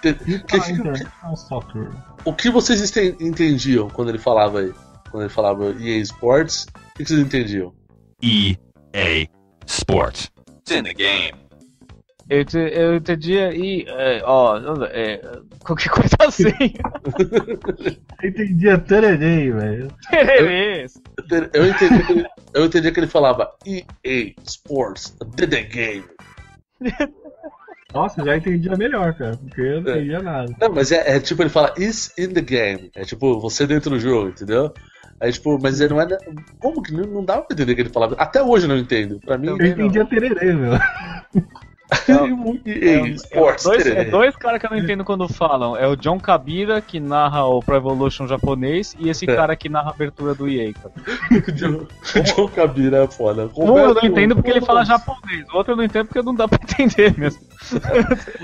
[0.03, 1.91] Te- que- Ah, que- International Soccer.
[2.25, 4.73] o que vocês entendiam quando ele falava aí?
[5.11, 7.73] Quando ele falava EA Sports, o que que vocês entendiam?
[8.23, 9.29] EA
[9.67, 10.31] Sports.
[10.61, 11.33] It's in the game.
[12.35, 13.85] Eu, te, eu entendia e.
[13.89, 15.21] é, ó, é,
[15.65, 16.53] qualquer coisa assim.
[18.23, 19.89] Eu entendia tererei, velho.
[20.09, 20.95] Tererês.
[21.19, 25.63] Eu te- Eu entendi, que ele, eu entendi que ele falava EA Sports, the, the
[25.63, 26.05] game.
[27.93, 29.97] Nossa, já entendia melhor, cara, porque eu não É.
[29.97, 30.57] entendia nada.
[30.59, 32.91] Não, mas é, é tipo, ele fala is in the game.
[32.97, 34.73] É tipo, você dentro do jogo, entendeu?
[35.21, 36.07] Aí, tipo, mas ele não é.
[36.59, 38.15] Como que não, não dava pra entender o que ele falava?
[38.19, 39.21] Até hoje eu não entendo.
[39.21, 40.73] Pra mim, Eu entendia tererê, meu.
[42.67, 45.77] EA Sports, dois, é dois caras que eu não entendo quando falam.
[45.77, 49.35] É o John Kabira, que narra o Pro Evolution japonês, e esse É.
[49.35, 50.73] cara que narra a abertura do EA,
[51.55, 51.87] John-
[52.23, 53.51] John Kabira é foda.
[53.57, 56.35] Um eu não entendo porque ele fala japonês, o outro eu não entendo porque não
[56.35, 57.41] dá pra entender mesmo.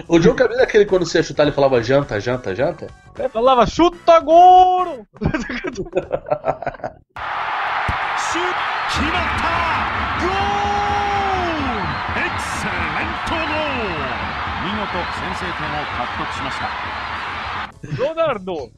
[0.07, 2.87] O John Kabira é aquele quando você ia chutar, ele falava janta, janta, janta?
[3.19, 5.07] Ele falava, chuta goro!
[8.31, 8.39] シ
[14.88, 16.68] 見事先制点を獲得しました
[17.84, 18.72] Leonardo!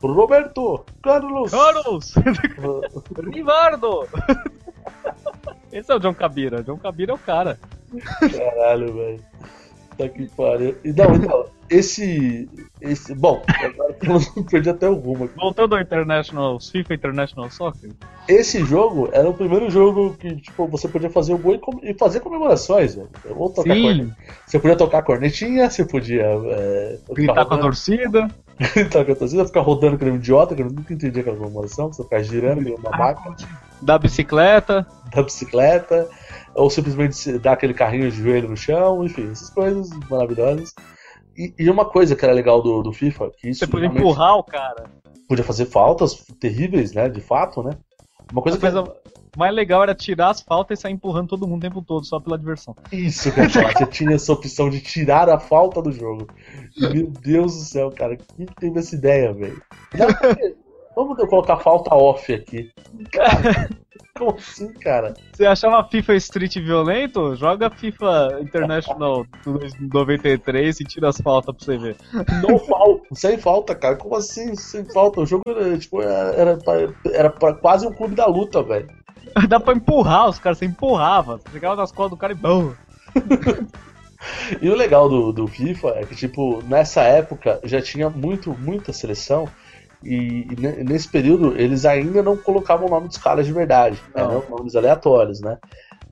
[0.00, 1.50] Roberto Carlos!
[1.50, 2.14] Carlos!
[3.32, 4.06] Rivardo!
[5.72, 6.62] Esse é o John Kabira.
[6.62, 7.58] John Kabira é o cara.
[8.20, 9.24] Caralho, velho.
[9.97, 10.75] Tá que pariu.
[10.83, 12.47] E não, então, esse.
[12.79, 15.35] esse bom, agora eu perdi até o rumo aqui.
[15.35, 17.89] Voltando ao International, FIFA International Soccer.
[18.27, 21.93] Esse jogo era o primeiro jogo que, tipo, você podia fazer o gol e, e
[21.95, 23.09] fazer comemorações, velho.
[23.35, 23.75] Ou tocar
[24.45, 26.25] Você podia tocar cornetinha, você podia.
[26.25, 28.27] É, Gritar com a torcida.
[28.75, 31.91] gritar com a torcida, ficar rodando que um idiota, que eu nunca entendi aquela comemoração,
[31.91, 33.35] você ficar girando que nem uma máquina.
[33.81, 34.87] Da bicicleta.
[35.13, 36.07] da bicicleta,
[36.57, 40.73] ou simplesmente dar aquele carrinho de joelho no chão, enfim, essas coisas maravilhosas.
[41.37, 44.35] E, e uma coisa que era legal do, do FIFA, que isso Você podia empurrar
[44.35, 44.85] o cara.
[45.29, 47.77] podia fazer faltas terríveis, né, de fato, né?
[48.31, 48.91] Uma coisa A que coisa
[49.37, 52.19] mais legal era tirar as faltas e sair empurrando todo mundo o tempo todo, só
[52.19, 52.75] pela diversão.
[52.91, 56.27] isso que eu falar, você tinha essa opção de tirar a falta do jogo.
[56.75, 59.61] Meu Deus do céu, cara, quem teve essa ideia, velho?
[60.97, 62.71] Vamos eu colocar falta off aqui.
[63.11, 63.69] Cara,
[64.17, 65.13] como assim, cara?
[65.31, 67.35] Você achava FIFA Street violento?
[67.35, 71.95] Joga FIFA International do 93 e tira as faltas pra você ver.
[72.41, 73.95] Não falta, sem falta, cara.
[73.95, 75.21] Como assim sem falta?
[75.21, 78.89] O jogo era, tipo, era, pra- era pra quase um clube da luta, velho.
[79.47, 81.37] Dá pra empurrar os caras, você empurrava.
[81.37, 82.73] Você chegava nas costas do cara e bom.
[84.59, 88.91] E o legal do, do FIFA é que, tipo, nessa época já tinha muito, muita
[88.91, 89.47] seleção.
[90.03, 94.03] E, e ne- nesse período eles ainda não colocavam o nome dos caras de verdade,
[94.13, 94.21] né?
[94.21, 95.57] Eram nomes aleatórios, né?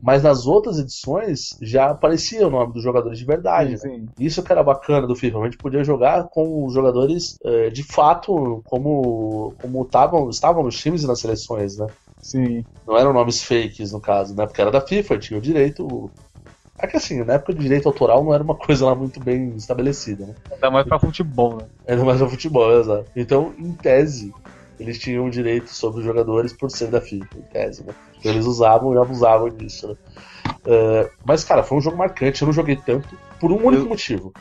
[0.01, 3.71] Mas nas outras edições já aparecia o nome dos jogadores de verdade.
[3.71, 3.77] né?
[3.77, 4.07] Sim.
[4.19, 5.39] Isso que era bacana do FIFA.
[5.39, 10.77] A gente podia jogar com os jogadores eh, de fato como, como tavam, estavam nos
[10.77, 11.87] times e nas seleções, né?
[12.19, 12.63] Sim.
[12.85, 14.45] Não eram nomes fakes, no caso, né?
[14.45, 16.11] Porque era da FIFA, tinha o direito.
[16.85, 19.55] É que assim, na época de direito autoral não era uma coisa lá muito bem
[19.55, 20.35] estabelecida, né?
[20.51, 21.65] Ainda mais pra futebol, né?
[21.87, 23.05] Ainda mais no futebol, exato.
[23.15, 24.31] Então, em tese,
[24.79, 27.91] eles tinham direito sobre os jogadores por ser da FIFA, em tese, né?
[28.19, 29.95] Então, eles usavam e abusavam disso, né?
[30.63, 34.31] Eh, mas, cara, foi um jogo marcante, eu não joguei tanto por um único motivo.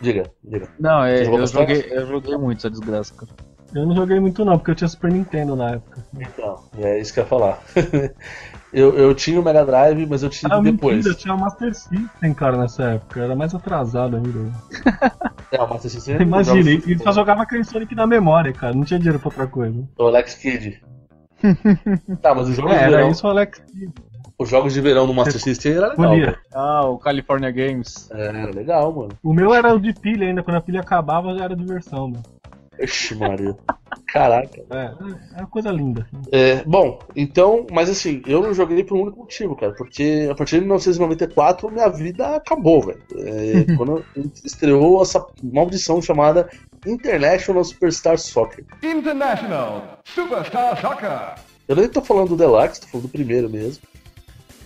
[0.00, 0.68] Diga, diga.
[0.78, 3.32] Não, é, eu, joguei, eu joguei muito essa desgraça, cara.
[3.74, 6.04] Eu não joguei muito não, porque eu tinha Super Nintendo na época.
[6.14, 7.60] Então, é isso que eu ia falar.
[8.72, 10.96] eu, eu tinha o Mega Drive, mas eu tive Ah, depois.
[10.96, 13.18] mentira, eu tinha o Master System, cara, nessa época.
[13.20, 14.52] Eu era mais atrasado ainda.
[15.52, 16.20] É, o Master System.
[16.22, 18.72] Imaginei, e só jogava aquele Sonic na memória, cara.
[18.72, 19.82] Não tinha dinheiro pra outra coisa.
[19.98, 20.80] O Alex Kidd.
[22.22, 23.60] tá, mas os jogos, É, de era verão, isso o Alex.
[24.38, 26.34] os jogos de verão no Master System era legal.
[26.54, 28.08] Ah, o California Games.
[28.12, 29.08] É, era legal, mano.
[29.24, 32.22] O meu era o de pilha ainda, quando a pilha acabava já era diversão, mano.
[32.78, 33.56] Ixi, Maria.
[34.06, 34.62] Caraca.
[34.70, 36.06] É, é uma coisa linda.
[36.32, 40.34] É, bom, então, mas assim, eu não joguei por um único motivo, cara, porque a
[40.34, 43.02] partir de 1994 minha vida acabou, velho.
[43.16, 44.04] É, quando
[44.44, 46.48] estreou essa maldição chamada
[46.86, 48.64] International Superstar Soccer.
[48.82, 51.34] International Superstar Soccer.
[51.68, 53.82] Eu nem tô falando do Deluxe, tô falando do primeiro mesmo.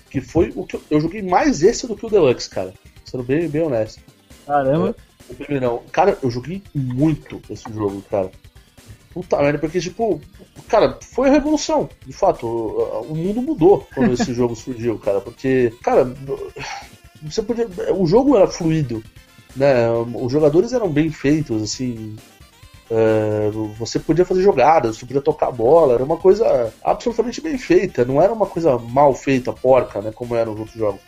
[0.08, 2.72] Que foi o que eu, eu joguei mais esse do que o Deluxe, cara.
[3.04, 4.00] Sendo bem, bem honesto.
[4.46, 4.94] Caramba.
[5.28, 5.82] O primeiro não.
[5.90, 8.30] Cara, eu joguei muito esse jogo, cara.
[9.12, 10.20] Puta merda, porque, tipo,
[10.68, 11.88] cara, foi a revolução.
[12.04, 15.20] De fato, o, mundo mudou quando esse jogo surgiu, cara.
[15.20, 16.12] Porque, cara,
[17.22, 17.68] você podia.
[17.96, 19.02] O jogo era fluido,
[19.54, 19.88] né?
[19.90, 22.16] Os jogadores eram bem feitos, assim.
[22.90, 27.56] é, você podia fazer jogadas, você podia tocar a bola, era uma coisa absolutamente bem
[27.56, 30.10] feita, não era uma coisa mal feita, porca, né?
[30.12, 31.00] Como eram os outros jogos.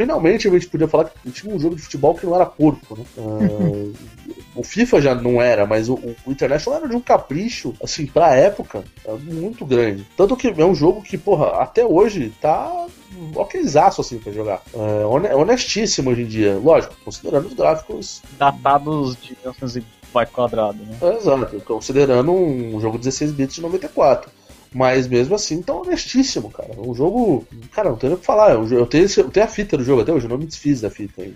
[0.00, 2.96] Finalmente a gente podia falar que tinha um jogo de futebol que não era porco,
[2.96, 3.04] né?
[3.18, 8.06] É, o FIFA já não era, mas o, o International era de um capricho, assim,
[8.06, 10.06] pra época, é muito grande.
[10.16, 12.86] Tanto que é um jogo que, porra, até hoje tá
[13.34, 14.62] okzaço, assim, pra jogar.
[14.72, 16.58] É hone- honestíssimo hoje em dia.
[16.58, 19.84] Lógico, considerando os gráficos Datados de 1900 e
[20.14, 20.96] byte quadrado, né?
[21.02, 24.30] é, Exato, considerando um jogo de 16 bits de 94.
[24.72, 26.70] Mas mesmo assim, tá honestíssimo, cara.
[26.78, 27.46] Um jogo.
[27.72, 28.52] Cara, não tem nem o que falar.
[28.52, 30.80] Eu, eu, tenho, eu tenho a fita do jogo até hoje, eu não me desfiz
[30.80, 31.34] da fita ainda.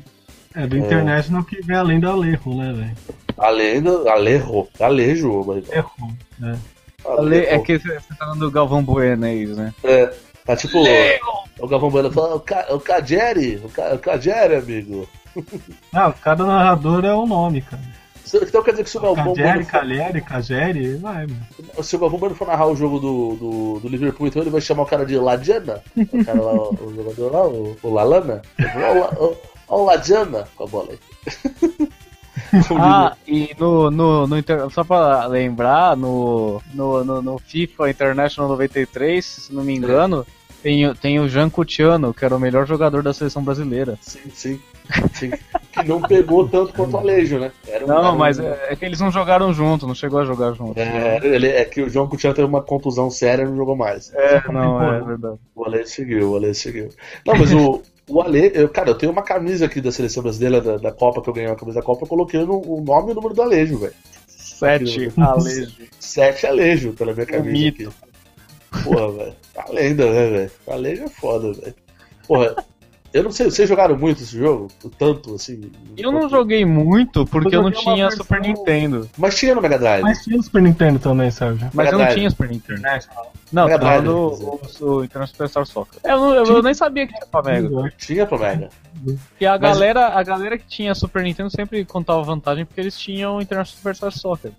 [0.55, 2.97] É do International que vem além do Alejo, né, velho?
[3.37, 4.09] Além do.
[4.09, 4.69] Alejo.
[4.79, 5.69] Alejo, mas.
[5.73, 6.13] Errou.
[6.39, 6.57] né?
[7.05, 9.75] Ale- É que você tá dando Galvão Bueno, é isso, né?
[9.83, 10.15] É,
[10.47, 10.79] tá tipo.
[11.59, 15.09] O Galvão Bueno fala, o, Ca, o Cageri, o, Ca, o Cageri, amigo.
[15.93, 17.83] Não, cada narrador é um nome, cara.
[18.27, 21.47] Então quer dizer que se o Galvão Cageri, Cagliari, Cageri, vai, mano.
[21.85, 24.61] Se o Galvão Bueno for narrar o jogo do, do, do Liverpool, então ele vai
[24.61, 25.83] chamar o cara de Ladiana?
[25.97, 28.43] O cara lá, o, o jogador lá, o, o Lalana?
[28.59, 29.37] Olha o, La- o,
[29.81, 30.99] o Ladiana com a bola aí.
[32.79, 38.49] Ah, e no, no, no Inter- só pra lembrar, no, no, no, no FIFA International
[38.51, 40.25] 93, se não me engano,
[40.65, 43.97] tem, o- tem o Jean Coutinho, que era o melhor jogador da seleção brasileira.
[44.01, 44.61] Sim, sim.
[45.13, 45.31] sim.
[45.73, 47.53] Que não pegou tanto quanto o Alejo, né?
[47.83, 50.53] Um- Não, um- mas é, é que eles não jogaram junto, não chegou a jogar
[50.53, 50.79] junto.
[50.81, 54.11] É, ele, é que o João Coutinho teve uma contusão séria e não jogou mais.
[54.15, 55.37] É, não, é verdade.
[55.55, 56.89] O Ale seguiu, o Ale seguiu.
[57.27, 60.61] Não, mas o, o Ale, eu, cara, eu tenho uma camisa aqui da seleção brasileira,
[60.61, 63.09] da, da Copa, que eu ganhei uma camisa da Copa, eu coloquei no, o nome
[63.11, 63.93] e o número do Alejo, velho.
[64.27, 65.73] Sete, Alejo.
[65.99, 67.93] Sete Alejo pela minha camisa mito.
[68.83, 69.35] Porra, velho.
[69.57, 70.51] A lenda, né, velho?
[70.69, 71.75] Alejo é foda, velho.
[72.27, 72.57] Porra,
[73.13, 74.69] eu não sei, vocês jogaram muito esse jogo?
[74.83, 75.71] O tanto, assim?
[75.97, 79.09] Eu não joguei muito porque Eu eu não tinha versão- Super Nintendo.
[79.17, 80.03] Mas tinha no Mega Drive.
[80.03, 81.71] Mas tinha o Super Nintendo também, Sérgio.
[81.73, 82.83] Mas eu não tinha Super Nintendo.
[83.53, 84.85] Não, Mega Drive, quer dizer.
[84.85, 86.01] o, International Superstar Soccer.
[86.03, 87.93] Eu, não- eu- eu nem sabia que tinha pra Mega.
[87.97, 88.69] Tinha pro Mega.
[89.29, 93.37] Porque a galera, a galera que tinha Super Nintendo sempre contava vantagem porque eles tinham
[93.37, 94.51] o International Superstar Soccer.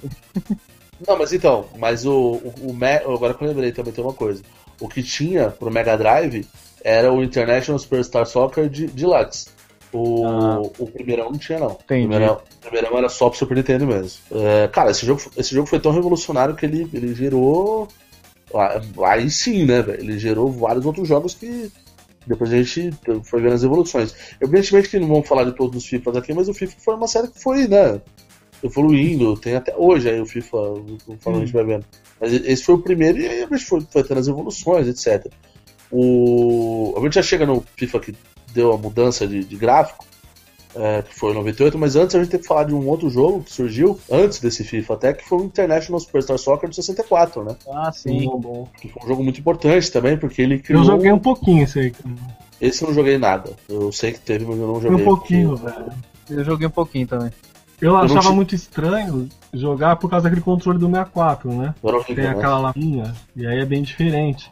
[1.07, 4.13] Não, mas então, mas o, o, o Me- agora que eu lembrei também tem uma
[4.13, 4.41] coisa.
[4.79, 6.45] O que tinha pro Mega Drive
[6.83, 9.47] era o International Superstar Soccer de Deluxe.
[9.93, 10.61] O, Ah.
[10.79, 11.67] o primeirão não tinha, não.
[11.71, 14.19] O primeirão, o primeirão era só pro Super Nintendo mesmo.
[14.31, 17.87] É, cara, esse jogo, esse jogo foi tão revolucionário que ele, ele gerou.
[19.05, 19.99] Aí sim, né, velho?
[20.01, 21.71] Ele gerou vários outros jogos que
[22.27, 22.91] depois a gente
[23.23, 24.13] foi vendo as evoluções.
[24.41, 27.07] Evidentemente que não vamos falar de todos os FIFAs aqui, mas o FIFA foi uma
[27.07, 28.01] série que foi, né?
[28.63, 30.57] Evoluindo, tem até hoje aí o FIFA,
[31.05, 31.85] conforme a gente vai vendo.
[32.19, 35.31] Mas esse foi o primeiro e aí a gente foi, foi tendo as evoluções, etc.
[35.91, 36.93] O...
[36.97, 38.15] A gente já chega no FIFA que
[38.53, 40.05] deu a mudança de, de gráfico,
[40.75, 43.09] é, que foi em 98, mas antes a gente tem que falar de um outro
[43.09, 47.43] jogo que surgiu antes desse FIFA até, que foi o International Superstar Soccer de 64,
[47.43, 47.55] né?
[47.69, 48.67] Ah, Bom, bom.
[48.81, 50.81] Que foi um jogo muito importante também, porque ele criou.
[50.81, 51.93] Eu joguei um pouquinho esse aí.
[52.59, 53.53] Esse eu não joguei nada.
[53.69, 55.01] Eu sei que teve, mas eu não joguei.
[55.01, 55.93] um pouquinho, velho.
[56.29, 57.31] Eu joguei um pouquinho também.
[57.81, 61.75] Eu achava tinha- muito estranho jogar por causa daquele controle do 64, né?
[62.07, 62.29] Tem né?
[62.29, 64.49] aquela lapinha, e aí é bem diferente.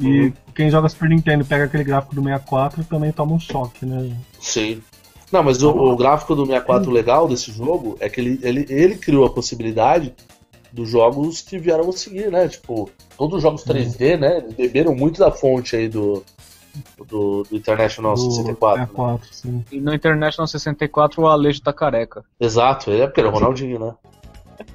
[0.00, 0.32] E Uhum.
[0.54, 4.16] quem joga Super Nintendo pega aquele gráfico do 64 também toma um choque, né?
[4.40, 4.80] Sim.
[5.30, 8.94] Não, mas o, o gráfico do 64 legal desse jogo é que ele, ele, ele
[8.96, 10.14] criou a possibilidade
[10.70, 12.48] dos jogos que vieram a seguir, né?
[12.48, 14.38] Tipo, todos os jogos 3D, né?
[14.38, 16.22] Eles beberam muito da fonte aí do,
[16.98, 18.80] do, do International Do 64.
[18.80, 18.86] né?
[18.86, 19.64] 64, sim.
[19.70, 22.24] E no International 64 o Alejo tá careca.
[22.40, 23.94] Exato, ele é porque era o Ronaldinho, né?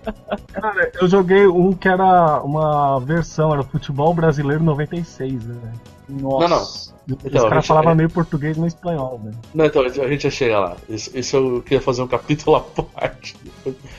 [0.54, 5.74] Cara, eu joguei um que era uma versão, era Futebol Brasileiro 96, né?
[6.10, 6.94] Nossa.
[7.08, 9.38] Não, Os Então, a caras falavam meio português meio espanhol, velho.
[9.54, 10.78] Não, então, a gente já chega lá.
[10.90, 13.36] Isso, isso eu queria fazer um capítulo à parte.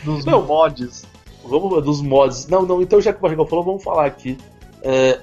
[0.04, 0.42] Dos Não.
[0.44, 1.06] mods.
[1.44, 2.46] Vamos dos mods.
[2.48, 4.36] Não, não, então já que o Barrigão falou, vamos falar aqui.
[4.82, 5.18] É,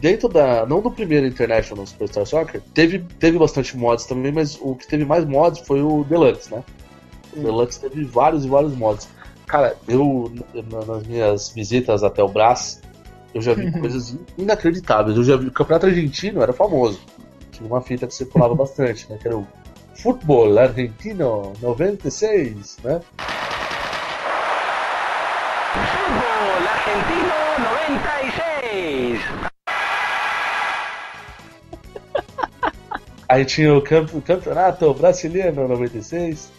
[0.00, 0.66] dentro da.
[0.66, 5.04] Não do primeiro International Superstar Soccer, teve, teve bastante mods também, mas o que teve
[5.04, 6.62] mais mods foi o Deluxe, né?
[7.34, 9.08] O Deluxe teve vários e vários mods.
[9.46, 10.30] Cara, eu,
[10.70, 12.82] na- nas minhas visitas até o Brás,
[13.34, 15.16] eu já vi coisas inacreditáveis.
[15.16, 17.00] Eu já vi o Campeonato Argentino era famoso.
[17.52, 19.18] Tinha uma fita que você pulava bastante, né?
[19.20, 19.46] Que era o
[19.94, 23.00] Futebol Argentino 96, né?
[25.72, 28.57] Fútbol argentino 96.
[28.72, 29.18] 96.
[33.28, 36.50] Aí tinha o camp- campeonato brasileiro 96.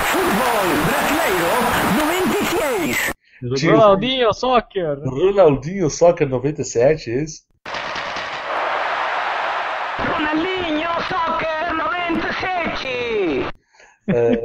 [0.00, 1.46] Fútbol brasileiro
[2.04, 3.12] 96.
[3.56, 4.98] Tinha Ronaldinho, soccer.
[5.04, 7.42] Ronaldinho Soccer 97, esse.
[9.98, 13.46] Ronaldinho Soccer 97.
[14.08, 14.37] É,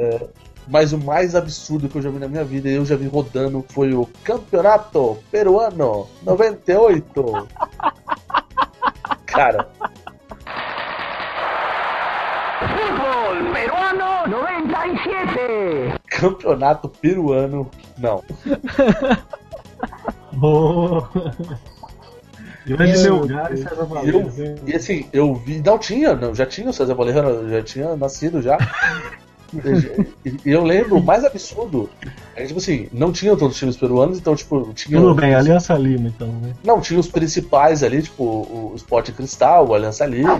[0.68, 3.06] mas o mais absurdo que eu já vi na minha vida, e eu já vi
[3.06, 7.48] rodando, foi o Campeonato Peruano 98.
[9.26, 9.68] Cara,
[12.60, 16.00] Fútbol peruano 97.
[16.08, 18.22] Campeonato Peruano, não.
[20.42, 21.00] Oh.
[22.66, 25.60] Grande Meu lugar e César E, e assim, eu vi.
[25.60, 28.58] Não tinha, não, já tinha o César Valerano, já tinha nascido já.
[30.24, 31.88] E eu lembro, o mais absurdo,
[32.34, 35.00] é tipo assim, não tinha todos os times peruanos, então, tipo, tinha.
[35.00, 36.54] Tudo bem, Aliança Lima, então, né?
[36.64, 40.38] Não, tinha os principais ali, tipo, o Sport Cristal, o Aliança Lima.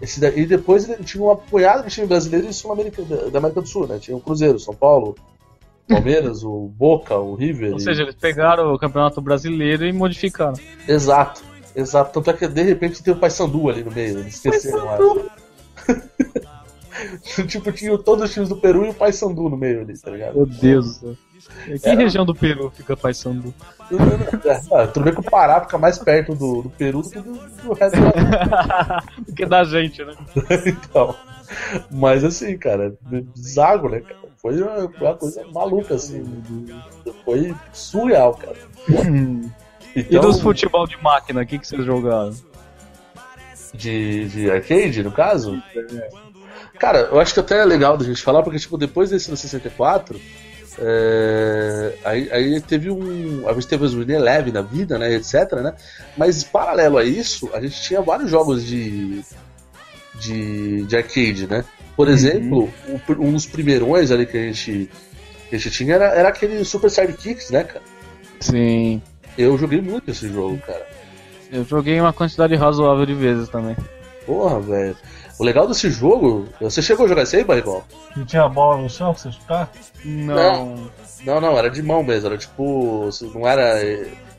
[0.00, 3.38] esse daí, e depois ele tinha uma punhada de time brasileiro e sul-americano da, da
[3.38, 3.98] América do Sul, né?
[4.00, 5.14] Tinha o Cruzeiro, São Paulo,
[5.88, 7.72] Palmeiras, o Boca, o River.
[7.72, 10.54] Ou e- seja, eles pegaram o campeonato brasileiro e modificaram.
[10.88, 11.42] Exato,
[11.74, 12.12] exato.
[12.12, 14.88] Tanto é que de repente tem o Paysandu ali no meio, eles esqueceram.
[17.46, 20.34] tipo, tinha todos os times do Peru e o Paysandu no meio ali, tá ligado?
[20.34, 21.16] Meu Deus do céu.
[21.66, 23.52] Em que região do Peru fica Paysandu?
[24.44, 27.32] É, tudo bem que o Pará fica mais perto do, do Peru do que do,
[27.32, 30.14] do resto da Do que da gente, né?
[30.66, 31.14] então.
[31.90, 32.94] Mas assim, cara,
[33.34, 34.22] bizarro, né, cara?
[34.36, 36.24] Foi uma, foi uma coisa maluca, assim.
[37.24, 38.56] Foi surreal, cara.
[39.96, 42.32] E Então, dos futebol de máquina, o que, que vocês jogaram?
[43.74, 45.62] de, de arcade, no caso?
[46.82, 49.36] Cara, eu acho que até é legal da gente falar, porque, tipo, depois desse no
[49.36, 50.20] 64,
[50.80, 53.48] é, aí, aí teve um.
[53.48, 55.74] A gente teve os Win Eleven na vida, né, etc, né?
[56.16, 59.22] Mas paralelo a isso, a gente tinha vários jogos de.
[60.16, 61.64] de, de arcade, né?
[61.94, 64.90] Por exemplo, o pr- um dos primeirões ali que a gente,
[65.48, 67.84] que a gente tinha era, era aquele Super Sidekicks, né, cara?
[68.40, 69.00] Sim.
[69.38, 70.84] Eu joguei muito esse jogo, cara.
[71.52, 73.76] Eu joguei uma quantidade razoável de vezes também.
[74.26, 74.96] Porra, velho.
[75.38, 76.46] O legal desse jogo.
[76.60, 77.84] Você chegou a jogar esse aí, Barrigol?
[78.14, 79.70] Que tinha bola no chão pra você chutar?
[80.04, 80.90] Não.
[81.24, 82.28] Não, não, era de mão mesmo.
[82.28, 83.08] Era tipo.
[83.34, 83.74] Não era.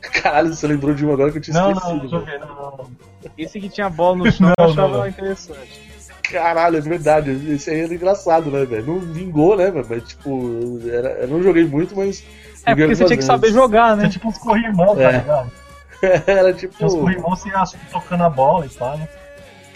[0.22, 2.08] Caralho, você lembrou de um agora que eu tinha Não, esquecido.
[2.10, 2.90] não, não não, não.
[3.38, 5.06] Esse que tinha bola no chão eu Não, achava não.
[5.08, 5.82] interessante.
[6.30, 7.30] Caralho, é verdade.
[7.52, 8.86] Esse aí era engraçado, né, velho?
[8.86, 9.86] Não vingou, né, velho?
[9.88, 12.24] Mas, tipo, era, eu não joguei muito, mas.
[12.66, 14.08] É porque você tinha que saber jogar, né?
[14.08, 15.18] tipo uns corrimão, tá É.
[15.18, 15.52] ligado?
[16.26, 16.74] Era tipo.
[16.76, 17.62] Tinha uns corrimão, você ia
[17.92, 19.08] tocando a bola e pá, né?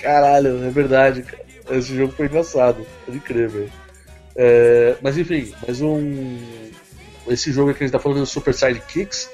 [0.03, 1.45] Caralho, é verdade, cara.
[1.71, 3.71] Esse jogo foi engraçado, pode crer, velho.
[4.35, 6.39] É, mas enfim, mais um.
[7.29, 9.29] Esse jogo que a gente tá falando do Super Sidekicks.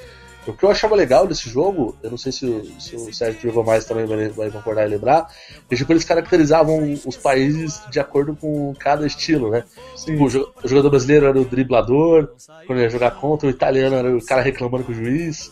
[0.46, 3.40] O que eu achava legal desse jogo, eu não sei se, o- se o Sérgio
[3.40, 5.26] que jogou mais também vai, vai concordar e lembrar,
[5.70, 9.64] é tipo, eles caracterizavam os países de acordo com cada estilo, né?
[10.04, 12.28] Tipo, o jo- o jogador brasileiro era o driblador,
[12.66, 15.50] quando ia jogar contra, o italiano era o cara reclamando com o juiz,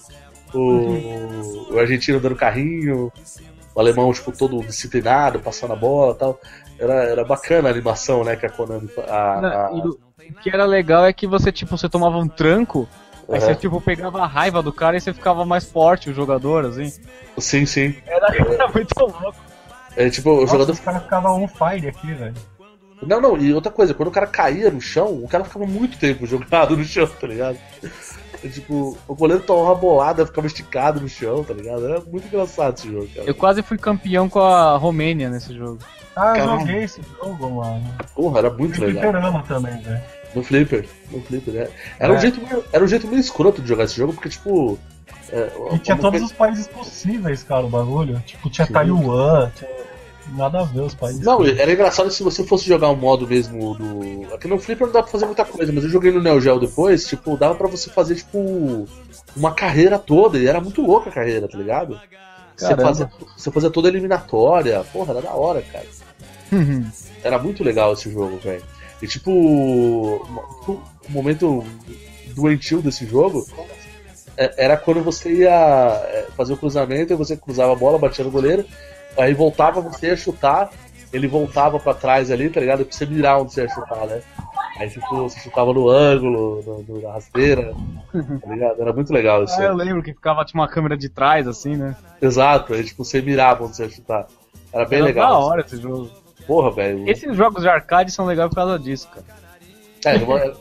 [0.53, 3.11] o, o argentino dando carrinho,
[3.75, 6.41] o alemão, tipo, todo disciplinado, passando a bola e tal.
[6.79, 8.89] Era, era bacana a animação, né, que a Konami...
[9.09, 9.99] A, a- E o
[10.31, 12.89] o que era legal é que você, tipo, você tomava um tranco,
[13.29, 16.65] aí você, tipo, pegava a raiva do cara e você ficava mais forte, o jogador,
[16.65, 16.93] assim.
[17.39, 17.95] Sim, sim.
[18.07, 19.35] Era, era muito louco.
[19.97, 20.73] É tipo, o Nossa, jogador...
[20.73, 22.35] os caras ficavam on fire aqui, velho.
[23.03, 25.99] Não, não, e outra coisa, quando o cara caía no chão, o cara ficava muito
[25.99, 27.59] tempo jogado no chão, tá ligado?
[28.45, 31.85] É, tipo, o goleiro tomava uma bolada, ficava esticado no chão, tá ligado?
[31.87, 33.27] Era muito engraçado esse jogo, cara.
[33.29, 35.79] Eu quase fui campeão com a Romênia nesse jogo.
[36.17, 36.61] Ah, eu Caramba.
[36.61, 37.85] joguei esse jogo, mano.
[38.15, 39.03] Porra, era muito legal.
[39.03, 40.01] fliperama também, velho.
[40.35, 41.69] No Flipper, no Flipper, né?
[41.99, 42.21] Era, um É.
[42.21, 44.79] jeito meio, era um jeito meio escroto de jogar esse jogo, porque, tipo...
[45.31, 48.19] é, E tinha todos coisa- os países possíveis, cara, o bagulho.
[48.27, 48.73] Tipo, tinha Sim.
[48.73, 49.71] Taiwan, tinha...
[50.37, 51.21] Nada a ver os países.
[51.21, 54.35] Não, era engraçado se você fosse jogar um modo mesmo do.
[54.35, 56.59] Aqui no Flipper não dá pra fazer muita coisa, mas eu joguei no Neo Geo
[56.61, 58.87] depois, tipo, dava pra você fazer, tipo,
[59.37, 62.01] uma carreira toda, e era muito louca a carreira, tá ligado?
[62.57, 65.87] Você fazia, você fazia toda a eliminatória, porra, era da hora, cara.
[67.23, 68.63] Era muito legal esse jogo, velho.
[69.01, 71.65] E tipo, o momento
[72.35, 73.45] doentio desse jogo
[74.37, 75.51] é- era quando você ia
[76.05, 78.65] é, fazer o cruzamento e você cruzava a bola, batia no goleiro,
[79.19, 80.71] aí voltava, você ia chutar,
[81.13, 82.85] ele voltava pra trás ali, tá ligado?
[82.85, 84.21] Pra você mirar onde você ia chutar, né?
[84.79, 87.75] Aí tipo, você chutava no ângulo, no, no- na rasteira,
[88.13, 88.81] tá ligado?
[88.81, 89.61] Era muito legal isso.
[89.61, 91.95] Ah, eu lembro que ficava tipo uma câmera de trás, assim, né?
[92.21, 94.27] Exato, aí tipo, você mirava onde você ia chutar.
[94.73, 95.31] Era bem Era legal.
[95.31, 96.11] da hora esse jogo.
[96.47, 97.09] Porra, velho.
[97.09, 99.25] Esses jogos de arcade são legais por causa disso, cara.
[100.05, 100.17] É,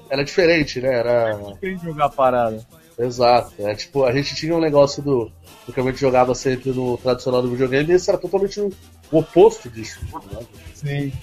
[0.09, 0.93] era, diferente, né?
[0.93, 1.39] Era.
[1.59, 2.63] Quem jogar a parada.
[2.99, 3.53] Exato.
[3.59, 5.31] É tipo, a gente tinha um negócio do,
[5.65, 8.71] do que a gente jogava sempre no tradicional do videogame e esse era totalmente o
[9.11, 9.99] oposto disso.
[10.31, 10.45] Né?
[10.73, 11.13] Sim.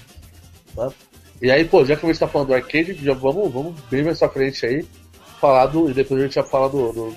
[1.41, 4.03] E aí, pô, já que a gente tá falando do arcade, já vamos, vamos bem
[4.05, 4.86] mais pra frente aí
[5.41, 5.91] falar do.
[5.91, 7.16] E depois a gente já fala do, do-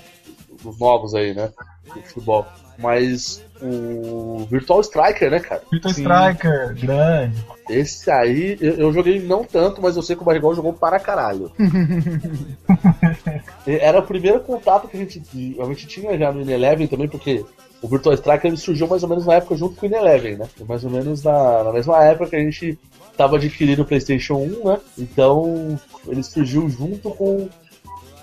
[0.62, 1.52] dos novos aí, né?
[1.94, 2.46] Do futebol.
[2.78, 5.62] Mas o Virtual Striker, né, cara?
[5.70, 6.02] Virtua Sim.
[6.02, 7.44] Striker, grande.
[7.68, 10.98] Esse aí, eu, eu joguei não tanto, mas eu sei que o Barrigol jogou para
[10.98, 11.52] caralho.
[13.66, 15.22] Era o primeiro contato que a gente,
[15.60, 17.44] a gente tinha já no Ineleven também, porque
[17.80, 20.48] o Virtual Striker ele surgiu mais ou menos na época junto com o Ineleven, né?
[20.68, 22.78] Mais ou menos na, na mesma época que a gente
[23.16, 24.78] tava adquirindo o PlayStation 1, né?
[24.98, 27.48] Então ele surgiu junto com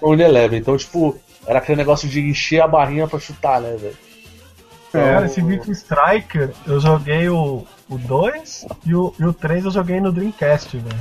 [0.01, 0.59] o Ineleven.
[0.59, 3.97] Então, tipo, era aquele negócio de encher a barrinha pra chutar, né, velho?
[4.91, 9.71] Cara, esse Virtua Striker, eu joguei o, o 2 e o, e o 3 eu
[9.71, 10.99] joguei no Dreamcast, velho.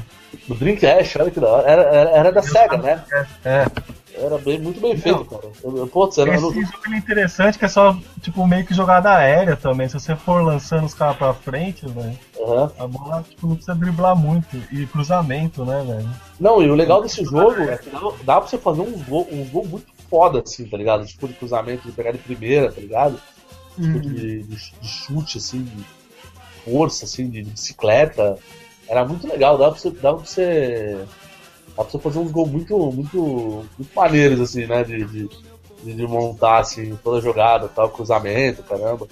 [0.48, 1.68] No Dreamcast, olha que da hora.
[1.70, 3.04] Era, era, era da SEGA, né?
[3.44, 3.66] É.
[4.20, 5.44] Era bem, muito bem feito, cara.
[5.62, 9.10] Eu, eu- putz, era, Esse jogo é interessante que é só, tipo, meio que jogada
[9.14, 9.88] aérea também.
[9.88, 12.72] Se você for lançando os caras pra frente, velho, Aham.
[12.80, 14.56] a bola, tipo, não precisa driblar muito.
[14.72, 16.08] E cruzamento, né, velho?
[16.40, 17.90] Não, e o legal desse jogo é que
[18.24, 21.06] dá, pra você fazer um gol, um gol muito foda, assim, tá ligado?
[21.06, 23.20] Tipo de cruzamento, de pegar de primeira, tá ligado?
[23.76, 25.84] Tipo de, de, de chute, assim, de
[26.68, 28.36] força, assim, de, de bicicleta.
[28.88, 29.90] Era muito legal, dava pra você.
[29.90, 30.98] Dava pra você,
[31.76, 34.82] dava pra você fazer uns gols muito, muito, muito maneiros, assim, né?
[34.84, 35.28] De, de,
[35.94, 39.06] de- montar, assim, toda a jogada, tal, cruzamento, caramba.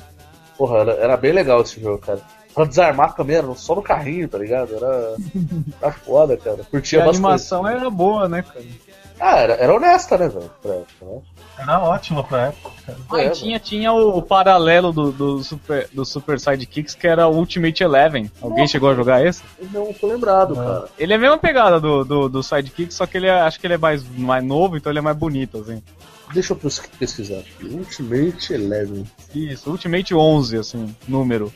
[0.57, 2.21] Porra, era, era bem legal esse jogo, cara.
[2.55, 4.75] Pra desarmar também, era só no carrinho, tá ligado?
[4.75, 5.15] Era.
[5.83, 6.61] Era foda, cara.
[6.63, 7.25] E Curtia a bastante.
[7.25, 8.65] animação era boa, né, cara?
[9.19, 10.51] Ah, era, era honesta, né, velho?
[10.63, 11.21] Pra época, né?
[11.59, 12.71] Era ótimo pra época.
[13.11, 17.27] Ah, e É, tinha, tinha o paralelo do, do, super, do Super Sidekicks, que era
[17.27, 18.31] o Ultimate Eleven.
[18.43, 18.73] Alguém Nossa.
[18.73, 19.43] chegou a jogar esse?
[19.59, 20.63] Eu não tô lembrado, Não.
[20.63, 20.89] cara.
[20.99, 23.67] Ele é a mesma pegada do, do, do Sidekick, só que ele é, acho que
[23.67, 25.83] ele é mais, mais novo, então ele é mais bonito, assim.
[26.35, 27.65] Deixa eu pes- pesquisar aqui.
[27.65, 29.07] Ultimate Eleven.
[29.35, 31.51] Isso, Ultimate 11, assim, número.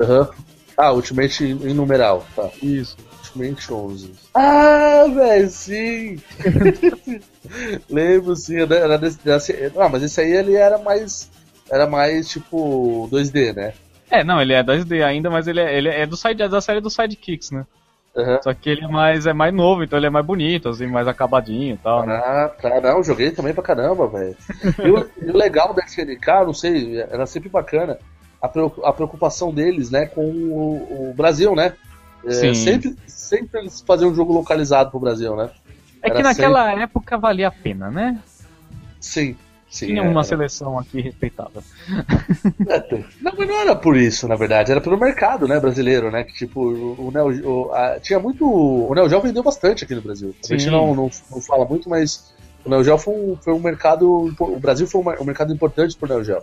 [0.00, 0.28] Aham.
[0.76, 2.48] Ah, Ultimate em numeral, tá.
[2.60, 2.96] Isso.
[3.34, 4.10] Ultimate 11.
[4.34, 6.20] Ah, velho, sim!
[7.90, 8.58] Lembro, sim.
[8.60, 11.30] Era, desse, desse- ah, mas esse aí ele era mais.
[11.70, 13.72] Era mais tipo 2D, né?
[14.10, 16.60] É, não, ele é 2D ainda, mas ele é, ele é do side, é da
[16.60, 17.64] série dos Sidekicks, né?
[18.16, 18.38] Aham.
[18.42, 21.08] Só que ele é mais, é mais novo, então ele é mais bonito, assim, mais
[21.08, 22.14] acabadinho e tal, né?
[22.14, 24.36] Ah, tá, não, joguei também pra caramba, velho.
[24.84, 27.98] E, o- e o legal da SNK, não sei, era sempre bacana
[28.40, 31.72] a preocupação deles, né, com o, o Brasil, né?
[32.26, 32.54] É.
[32.54, 35.50] Sempre, sempre eles faziam um jogo localizado pro Brasil, né?
[36.02, 38.18] É que Era naquela época valia a pena, né?
[39.00, 39.36] Sim.
[39.70, 41.62] sim Tinha era- uma seleção aqui respeitável.
[42.68, 46.24] É, Não, mas não era por isso, na verdade, era pelo mercado, né, brasileiro, né?
[46.24, 48.44] Que tipo, o, Neo, o- a- tinha muito.
[48.46, 50.34] O Neo Geo vendeu bastante aqui no Brasil.
[50.44, 52.32] A gente não, não, não fala muito, mas
[52.64, 54.34] o Neo Geo foi um, foi um mercado.
[54.38, 56.42] O Brasil foi um, um mercado importante pro Neo Geo.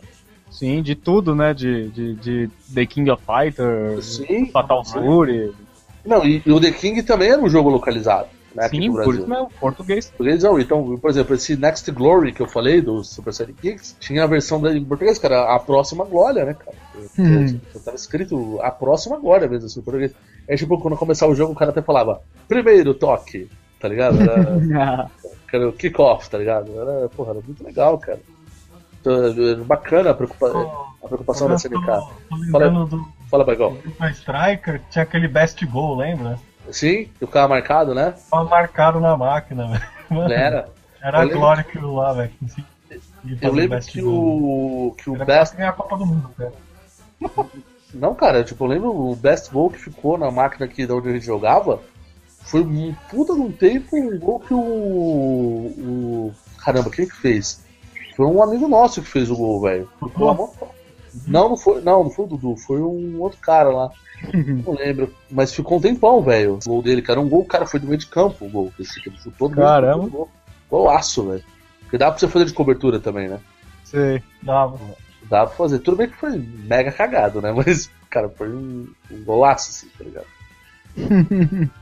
[0.49, 1.53] Sim, de tudo, né?
[1.53, 4.21] De, de, de The King of Fighters.
[4.51, 5.53] Fatal Fury.
[6.05, 8.67] Não, e, e o The King também era um jogo localizado, né?
[8.69, 10.07] Sim, por isso mesmo, português.
[10.07, 10.59] Português não.
[10.59, 14.59] Então, por exemplo, esse Next Glory que eu falei do Super Sidekicks tinha a versão
[14.61, 16.75] dele em português, cara, a próxima glória, né, cara?
[17.19, 17.59] Hum.
[17.85, 20.13] Tava escrito a próxima glória mesmo, assim, em português.
[20.49, 23.47] Aí, tipo, quando começava o jogo, o cara até falava, primeiro toque,
[23.79, 24.19] tá ligado?
[24.21, 25.09] Era,
[25.53, 26.71] era o kick-off, tá ligado?
[26.79, 28.19] Era, porra, era muito legal, cara.
[28.99, 30.47] Então, era Bacana a, preocupa-
[31.03, 31.85] a preocupação da Eu SNK.
[31.85, 33.71] tô, tô lembrando do Fala, Bagol.
[33.75, 36.37] Virtua Striker, que tinha aquele best goal, lembra?
[36.69, 38.13] Sim, que ficava marcado, né?
[38.29, 39.83] Tava marcado na máquina, velho.
[40.11, 40.69] Mano, Era.
[41.01, 42.29] Era Eu a glória aquilo lá, velho.
[42.29, 44.13] que Eu lembro best que goal.
[44.89, 46.51] o, que o Era Best ganhar a Copa do Mundo, cara.
[47.93, 51.09] Não, cara, tipo, eu lembro o best goal que ficou na máquina aqui da onde
[51.09, 51.81] a gente jogava.
[52.43, 54.57] Foi um puta de um tempo, um gol que o.
[54.59, 57.63] o caramba, quem que fez?
[58.15, 59.89] Foi um amigo nosso que fez o gol, velho.
[60.15, 60.53] Pelo amor-
[61.27, 63.89] Não, não foi, não, não foi o Dudu, foi um outro cara lá.
[64.65, 65.13] Não lembro.
[65.29, 66.55] Mas ficou um tempão, velho.
[66.65, 68.71] O gol dele, cara, um gol, cara, foi do meio de campo o gol.
[68.79, 70.03] Esse que chutou do meio de Caramba.
[70.03, 70.29] campo, gol.
[70.69, 71.43] Golaço, velho.
[71.81, 73.39] Porque dá pra você fazer de cobertura também, né?
[73.83, 74.21] Sei.
[74.41, 74.77] Dava.
[75.29, 75.79] Dá pra fazer.
[75.79, 77.51] Tudo bem que foi mega cagado, né?
[77.55, 80.27] Mas, cara, foi um, um golaço, assim, tá ligado?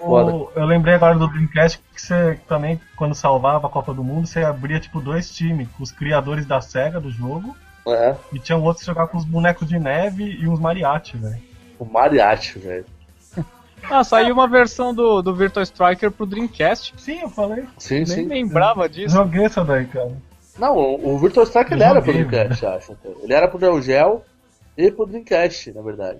[0.00, 4.28] O- eu lembrei agora do Dreamcast que você também, quando salvava a Copa do Mundo,
[4.28, 7.56] você abria tipo dois times, os criadores da SEGA do jogo,
[7.94, 11.16] É, e tinha um outro que jogava com os bonecos de neve e uns mariachi,
[11.16, 11.42] velho.
[11.78, 12.86] o Mariachi, velho.
[13.88, 16.92] Ah, saiu uma versão do, do Virtua Striker pro Dreamcast.
[16.98, 17.64] Sim, eu falei.
[17.78, 18.26] Sim, Nem sim.
[18.26, 19.14] lembrava disso.
[19.14, 20.12] Joguei essa daí, cara.
[20.58, 22.98] Não, o, o Virtual Strike ele era pro Dreamcast, acho.
[23.22, 24.22] Ele era pro Neo Geo
[24.76, 26.18] e pro Dreamcast, na verdade.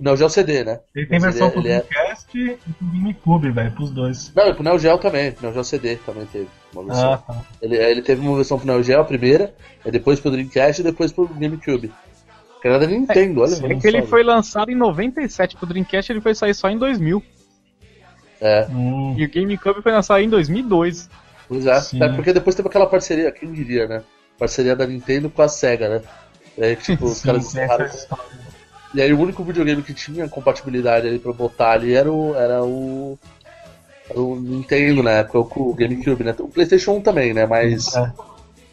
[0.00, 0.80] Neo Geo CD, né?
[0.94, 3.90] Ele tem Mas versão ele pro é- ele é- Dreamcast e pro GameCube, velho, pros
[3.90, 4.32] dois.
[4.34, 5.34] Não, e pro Neo Geo também.
[5.42, 7.12] Neo Geo CD também teve uma versão.
[7.14, 7.42] Ah, tá.
[7.60, 9.52] Ele, ele teve uma versão pro Neo Geo, a primeira,
[9.84, 11.92] depois pro Dreamcast e depois pro GameCube.
[12.62, 13.54] Que era da Nintendo, olha.
[13.54, 17.22] É que ele foi lançado em 97 pro Dreamcast, ele foi sair só em 2000.
[18.40, 21.08] É, Hum, E o GameCube foi lançado em 2002.
[21.48, 21.80] pois é.
[21.80, 22.02] Sim.
[22.02, 24.02] É porque depois teve aquela parceria, quem diria, né?
[24.38, 26.02] Parceria da Nintendo com a SEGA, né?
[26.60, 27.90] Aí, tipo, os sim, caras essa encerraram.
[28.94, 32.34] E aí o único videogame que tinha compatibilidade ali pra botar ali era o.
[32.34, 33.18] Era o,
[34.08, 36.34] era o Nintendo na época, o GameCube, né?
[36.38, 37.44] O Playstation 1 também, né?
[37.46, 38.12] Mas É.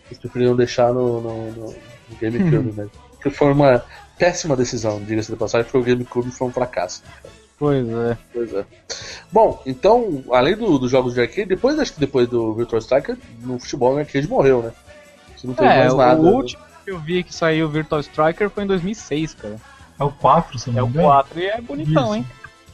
[0.07, 1.76] eles preferiram deixar no, no, no-
[2.22, 2.88] GameCube, né?
[3.22, 3.84] Que foi uma
[4.18, 7.03] péssima decisão, diga-se de passagem, porque o GameCube foi um fracasso.
[7.59, 8.18] Pois é.
[8.32, 8.66] Pois é.
[9.32, 13.18] Bom, então, além do- dos jogos de arcade, depois acho que depois do Virtual Striker,
[13.41, 14.72] no futebol no arcade morreu, né?
[15.36, 16.22] Você não teve É, mais nada.
[16.22, 16.32] o né?
[16.32, 19.55] último que eu vi que saiu o Virtual Striker foi em 2006, cara.
[20.00, 21.08] É o 4, se eu não É o me engano.
[21.08, 22.16] 4 e é bonitão, Isso.
[22.16, 22.28] hein?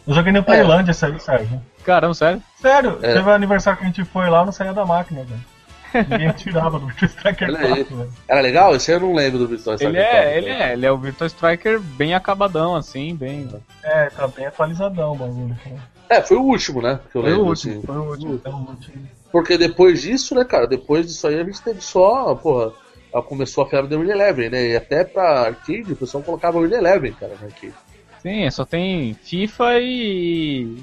[0.07, 1.61] Eu joguei no Playlândia esse aí, Sérgio.
[1.86, 2.41] Caramba, sério?
[2.59, 3.13] Sério, É.
[3.13, 6.07] teve um aniversário que a gente foi lá, não saía da máquina, velho.
[6.09, 7.67] Ninguém tirava do Virtua Striker Olha aí.
[7.84, 8.13] 4, velho.
[8.28, 8.76] Era legal?
[8.76, 10.15] Esse aí eu não lembro do Virtual Ele Striker.
[10.15, 13.47] é, ele é, ele é o Virtual Striker bem acabadão, assim, bem.
[13.84, 15.55] É, tá bem atualizadão o bagulho.
[16.09, 16.99] É, foi o último, né?
[17.11, 17.82] Que eu Foi o lembro, último, assim.
[17.86, 18.41] foi o último.
[18.43, 19.07] É um último.
[19.32, 22.72] Porque depois disso, né, cara, depois disso aí a gente teve só, porra,
[23.14, 24.70] ela começou a febre da Win Eleven, né?
[24.70, 27.74] E até pra arcade o pessoal colocava Win Eleven, cara, no arcade.
[28.22, 30.78] Sim, só tem FIFA e.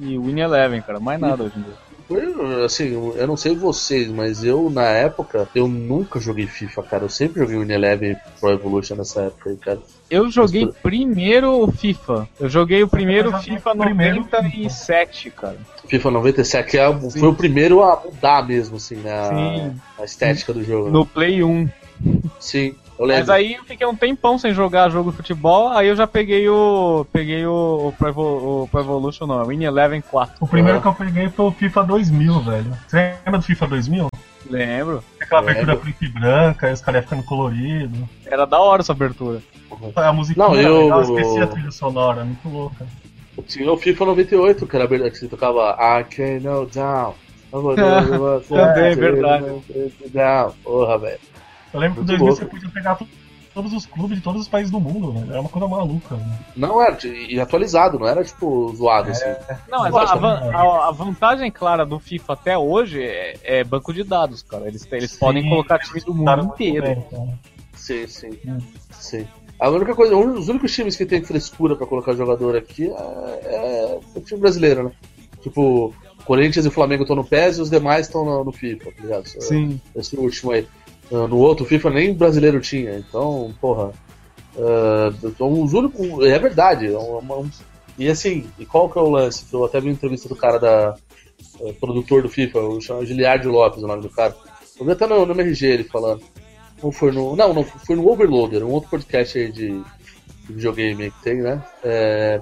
[0.00, 1.85] e Win Eleven, cara, mais nada hoje em dia.
[2.08, 7.04] Foi, assim, eu não sei vocês, mas eu, na época, eu nunca joguei FIFA, cara.
[7.04, 9.80] Eu sempre joguei Win Eleven Pro Evolution nessa época aí, cara.
[10.08, 12.28] Eu joguei Mas, primeiro o FIFA.
[12.38, 15.58] Eu joguei o primeiro joguei FIFA primeiro 97, cara.
[15.88, 19.12] FIFA 97 que é, foi o primeiro a mudar mesmo, assim, né?
[19.12, 20.02] a-.
[20.02, 20.86] A, estética do jogo.
[20.86, 20.92] né?
[20.92, 21.68] No Play 1.
[22.38, 22.76] Sim.
[22.98, 26.48] Mas aí eu fiquei um tempão sem jogar jogo de futebol, aí eu já peguei
[26.48, 27.06] o.
[27.12, 30.36] Peguei o, o, Pro, Evo- o Pro Evolution, não, o Win Eleven 4.
[30.40, 32.72] O primeiro que eu peguei foi o FIFA 2000, velho.
[32.88, 34.08] Você lembra do FIFA 2000?
[34.48, 35.04] Lembro.
[35.20, 35.62] Aquela Lembro.
[35.62, 37.98] abertura preta e branca, aí os caras iam ficando coloridos.
[38.24, 39.42] Era da hora essa abertura.
[39.96, 42.86] A musiquinha Não, era eu- legal, eu esqueci a trilha sonora, muito louca.
[43.46, 47.14] Tinha o FIFA 98, que era a abertura que você tocava I can no down.
[48.48, 49.44] Também, é verdade.
[50.12, 50.52] Down.
[50.64, 51.18] Porra, velho.
[51.72, 52.36] Eu lembro que Muito em 2000 louco.
[52.42, 53.08] você podia pegar to-
[53.54, 55.30] todos os clubes de todos os países do mundo, velho.
[55.30, 56.30] Era uma coisa maluca, velho.
[56.56, 59.24] Não era, e atualizado, não era tipo zoado assim.
[59.70, 63.92] Não, mas a, a a- a vantagem clara do FIFA até hoje é, é banco
[63.92, 64.66] de dados, cara.
[64.68, 66.86] Eles, eles Sim, podem colocar time do mundo inteiro.
[66.86, 67.38] bem, cara.
[67.74, 68.38] Sim, sim.
[68.46, 68.58] Hum.
[68.90, 69.26] Sim.
[69.58, 73.98] A única coisa, os únicos times que tem frescura pra colocar jogador aqui é, é
[74.14, 74.90] o time brasileiro, né?
[75.40, 75.94] Tipo,
[76.26, 79.26] Corinthians e Flamengo estão no PES e os demais estão no, no FIFA, tá ligado?
[79.28, 79.80] Sim.
[79.94, 80.66] Esse último aí.
[81.12, 83.92] Ah, No outro FIFA nem brasileiro tinha, então, porra.
[84.58, 86.24] ah, então, os únicos.
[86.26, 86.86] É verdade.
[86.92, 87.50] é uma- um-
[87.98, 89.46] e assim, e qual que é o lance?
[89.52, 90.94] Eu até vi uma entrevista do cara da.
[91.60, 94.34] eh, produtor do FIFA, o Giliardi Lopes, o nome do cara.
[94.78, 96.22] Eu vi até no, no MRG ele falando.
[96.82, 97.34] Ou foi no.
[97.36, 101.62] Não, não, foi no Overloader, um outro podcast aí de, de videogame que tem, né?
[101.82, 102.40] É,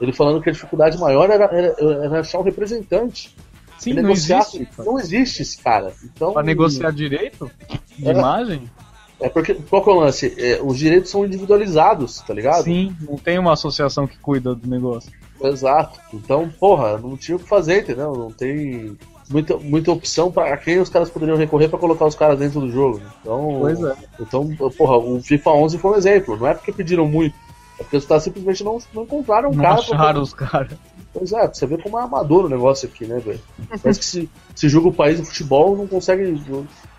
[0.00, 3.34] ele falando que a dificuldade maior era, era, era achar um representante.
[3.78, 4.68] Sim, não existe.
[4.78, 5.92] Não existe esse cara.
[6.04, 7.50] Então, Pra negociar direito
[7.98, 8.12] de É.
[8.12, 8.70] imagem?
[9.18, 10.34] É porque, qual que é o lance?
[10.36, 12.64] É, os direitos são individualizados, tá ligado?
[12.64, 15.10] Sim, não tem uma associação que cuida do negócio.
[15.42, 15.98] Exato.
[16.12, 18.12] Então, porra, não tinha o que fazer, entendeu?
[18.14, 18.96] Não tem
[19.30, 22.70] muita, muita opção para quem os caras poderiam recorrer pra colocar os caras dentro do
[22.70, 23.00] jogo.
[23.22, 23.94] Então, Pois é.
[24.20, 26.36] então, porra, o FIFA 11 foi um exemplo.
[26.36, 27.34] Não é porque pediram muito,
[27.78, 29.82] é porque os caras simplesmente não, não encontraram um Não cara.
[29.82, 30.78] pra- acharam os caras.
[31.18, 33.40] Pois é, você ver como é amador o negócio aqui, né, velho?
[33.82, 36.42] Parece que se, se julga o país do futebol, não consegue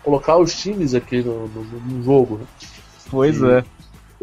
[0.02, 2.46] colocar os times aqui no, no, no jogo, né?
[3.10, 3.64] Pois E- é.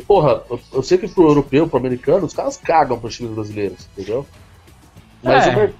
[0.05, 3.87] Porra, eu, eu sei que pro europeu, pro americano, os caras cagam pros times brasileiros,
[3.93, 4.25] entendeu?
[5.23, 5.71] Mas É.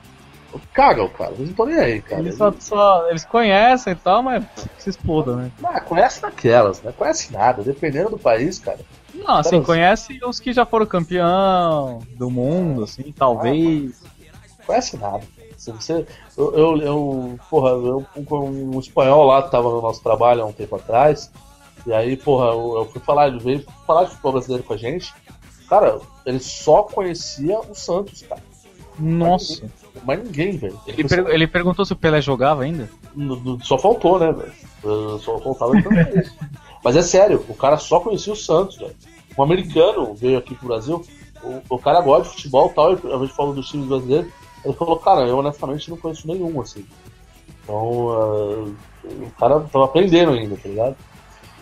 [0.54, 1.32] o cagam, cara.
[1.32, 2.22] Eles não estão nem aí, cara.
[2.22, 4.46] Eles, só, só- eles conhecem e tal, mas
[4.78, 5.52] se exploda, né?
[5.62, 6.94] Ah, conhece naquelas, né?
[6.98, 8.80] Conhece nada, dependendo do país, cara.
[9.16, 14.04] Não, assim, conhece os que já foram campeão do mundo, assim, talvez.
[14.66, 15.22] Conhece nada.
[15.58, 16.06] Se você,
[16.38, 20.52] eu, eu, eu- porra, eu, um, espanhol lá que tava no nosso trabalho há um
[20.52, 21.32] tempo atrás,
[21.88, 24.78] e aí, porra, eu, eu fui falar, ele veio falar de futebol brasileiro com a
[24.78, 25.14] gente.
[25.70, 28.42] Cara, ele só conhecia o Santos, cara.
[29.00, 29.64] Nossa.
[30.06, 30.80] Mas ninguém, velho.
[30.88, 32.90] Ele, per- ele perguntou se o Pelé jogava ainda?
[33.16, 34.52] No- no- Só faltou, né, velho?
[34.84, 36.34] Uh, Só faltava ele isso.
[36.86, 38.96] Mas é sério, o cara só conhecia o Santos, velho.
[39.36, 41.04] Um americano veio aqui pro Brasil,
[41.44, 44.32] o, o cara gosta de futebol e tal, e a gente falou dos times brasileiros.
[44.64, 46.86] Ele falou, cara, eu honestamente não conheço nenhum, assim.
[47.64, 50.96] Então, uh, o cara tava aprendendo ainda, tá ligado?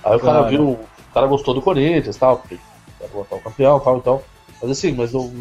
[0.03, 0.49] Aí o cara Cara.
[0.49, 2.59] viu, o cara gostou do Corinthians e tal, porque
[2.99, 4.21] era o campeão e tal, então.
[4.61, 5.32] Mas assim, mas eu-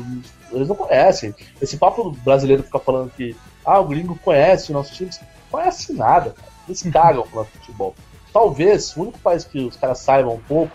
[0.52, 1.34] eles não conhecem.
[1.60, 5.10] Esse papo brasileiro ficar falando que ah, o gringo conhece o nosso time,
[5.50, 6.48] conhece nada, cara.
[6.68, 7.96] Eles cagam pro nosso futebol.
[8.32, 10.74] Talvez o único país que os caras saibam um pouco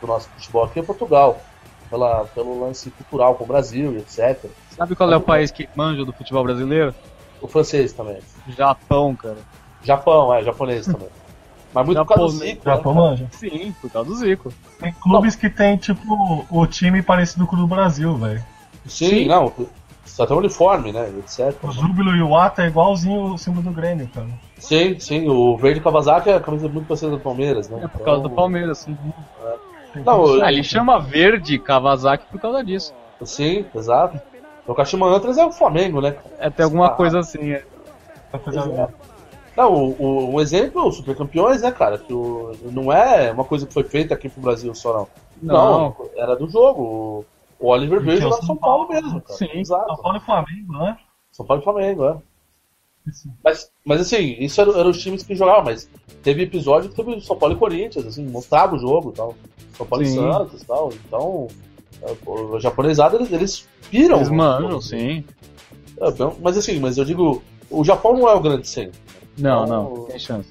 [0.00, 1.40] do nosso futebol aqui é Portugal.
[1.90, 4.50] Pela, pelo lance cultural com o Brasil e etc.
[4.76, 6.94] Sabe qual é o país que manja do futebol brasileiro?
[7.40, 8.18] O francês também.
[8.48, 9.38] Japão, cara.
[9.82, 11.08] Japão, é, japonês também.
[11.72, 12.44] Mas muito por causa do.
[12.44, 13.06] Zico, né, Japão cara?
[13.06, 13.28] manja.
[13.32, 14.52] Sim, por causa do Zico.
[14.78, 18.44] Tem clubes que tem, tipo, o time parecido com o do Brasil, velho.
[18.86, 19.52] Sim, não.
[20.04, 21.10] Só tem um uniforme, né?
[21.18, 21.54] Etc.
[21.62, 24.28] O Júbilo e o Ata é igualzinho o símbolo do Grêmio, cara.
[24.58, 25.28] Sim, sim.
[25.28, 27.80] O verde Kawasaki é a camisa muito parecida do Palmeiras, né?
[27.84, 28.96] É por causa do Então, Palmeiras, sim.
[29.92, 32.92] Tem Não, Ah, ele chama verde Kawasaki por causa disso.
[33.22, 34.20] Sim, exato.
[34.66, 36.16] O Kashima Antlers é o Flamengo, né?
[36.38, 36.90] É ter alguma Ah.
[36.90, 37.52] coisa assim.
[37.52, 37.64] é.
[39.56, 41.98] Não, o, o- um exemplo, os Super Campeões, né, cara?
[41.98, 45.08] Que o, não é uma coisa que foi feita aqui pro Brasil só, não.
[45.42, 45.96] Não.
[46.16, 46.82] era do jogo.
[46.82, 47.24] O,
[47.66, 49.36] o Oliver Verde o no São São Paulo Paulo, mesmo, cara.
[49.38, 49.48] Sim.
[49.54, 49.86] Exato.
[49.86, 50.96] São Paulo e Flamengo, né?
[51.32, 52.16] São Paulo e Flamengo, é.
[53.42, 55.88] Mas, mas assim, isso eram eram os times que jogavam, mas
[56.22, 59.34] teve episódio que teve São Paulo e Corinthians, assim, mostrava o jogo e tal.
[59.76, 60.12] São Paulo Sim.
[60.12, 60.92] e Santos e tal.
[61.06, 61.48] Então,
[62.02, 64.16] é, o o japonesado, eles, eles piram.
[64.16, 64.82] Eles manjam, jogo.
[64.82, 65.24] sim.
[66.00, 69.00] É, então, mas assim, mas eu digo, o Japão não é o grande centro.
[69.36, 69.94] Não, Não.
[69.94, 70.48] não, tem chance.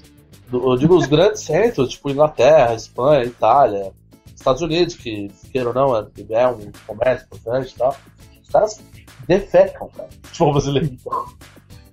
[0.50, 3.92] Eu digo os grandes centros, tipo Inglaterra, Espanha, Itália,
[4.34, 7.94] Estados Unidos, que, queira ou não, é, é um comércio importante e tal.
[8.42, 8.80] Os caras
[9.26, 10.08] defecam, cara.
[10.22, 10.96] Futebol brasileiro.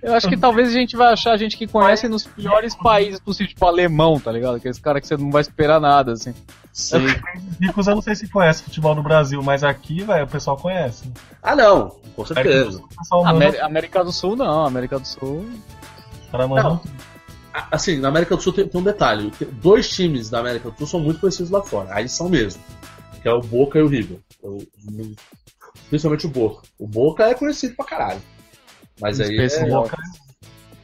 [0.06, 3.50] Eu acho que talvez a gente vai achar gente que conhece nos piores países possíveis,
[3.54, 4.56] tipo alemão, tá ligado?
[4.58, 6.34] Aqueles caras que você não vai esperar nada, assim.
[6.72, 7.08] Sim.
[7.60, 11.12] Ricos eu não sei se conhece futebol do Brasil, mas aqui, velho, o pessoal conhece.
[11.42, 12.82] Ah, não, com certeza.
[13.62, 15.46] América do Sul não, América do Sul.
[16.24, 16.82] os caras mandam Não.
[17.54, 19.32] A- Assim, na América do Sul tem, tem um detalhe.
[19.32, 21.88] Tem- Dois times da América do Sul são muito conhecidos lá fora.
[21.96, 22.62] Aí são mesmo.
[23.22, 24.20] Que é o Boca e o River.
[25.90, 26.64] Principalmente o Boca.
[26.78, 28.22] O Boca é conhecido pra caralho.
[29.00, 29.90] Mas aí, é, Especial.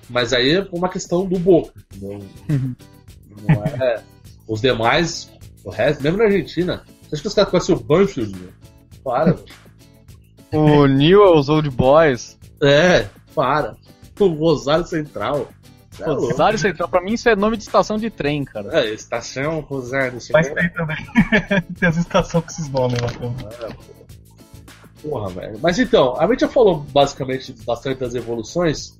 [0.09, 1.73] mas aí é uma questão do Boca.
[2.01, 2.19] Não,
[3.47, 4.03] não é.
[4.47, 5.31] Os demais,
[5.63, 8.37] o resto, mesmo na Argentina, você acha que os caras conhecem o Banfield?
[8.37, 8.49] meu?
[9.03, 9.35] Para.
[10.53, 12.37] O Newell's Old Boys.
[12.61, 13.77] É, para.
[14.19, 15.47] O Rosário Central.
[15.97, 16.03] É.
[16.03, 18.81] Rosário Central, pra mim isso é nome de estação de trem, cara.
[18.81, 20.53] É, estação Rosário Mas Central.
[20.55, 20.97] tem também.
[21.79, 23.47] tem as estações com esses nomes lá também.
[25.01, 25.59] Porra, velho.
[25.61, 28.99] Mas então, a gente já falou basicamente bastante das evoluções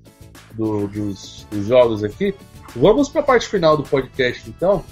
[0.54, 2.34] do- dos, dos jogos aqui.
[2.76, 4.84] Vamos pra parte final do podcast, então.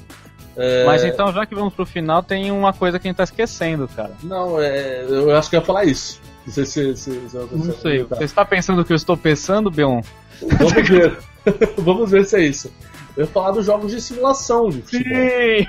[0.58, 3.24] É, Mas então, já que vamos pro final, tem uma coisa que a gente tá
[3.24, 4.12] esquecendo, cara.
[4.24, 6.20] Não, é, eu acho que eu ia falar isso.
[6.46, 6.96] Não sei se.
[6.98, 8.04] se, se Não sei.
[8.04, 10.02] Você está pensando o que eu estou pensando, Beon?
[10.42, 11.18] Vamos ver.
[11.78, 12.72] Vamos ver se é isso.
[13.16, 15.18] Eu ia falar dos jogos de simulação futebol.
[15.18, 15.68] Sim!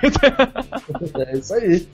[1.20, 1.88] É isso aí.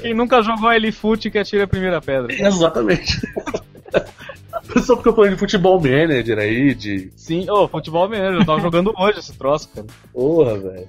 [0.00, 2.32] Quem nunca jogou L-Foot que atira a primeira pedra.
[2.34, 3.20] Exatamente.
[4.82, 7.10] Só porque eu falei de futebol manager aí, de.
[7.16, 9.86] Sim, ô, futebol mesmo, eu tava jogando hoje esse troço, cara.
[10.12, 10.88] Porra, velho.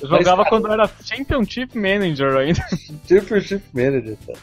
[0.00, 2.60] Eu jogava cara- quando era Championship Manager ainda.
[3.08, 4.38] Championship Manager, cara.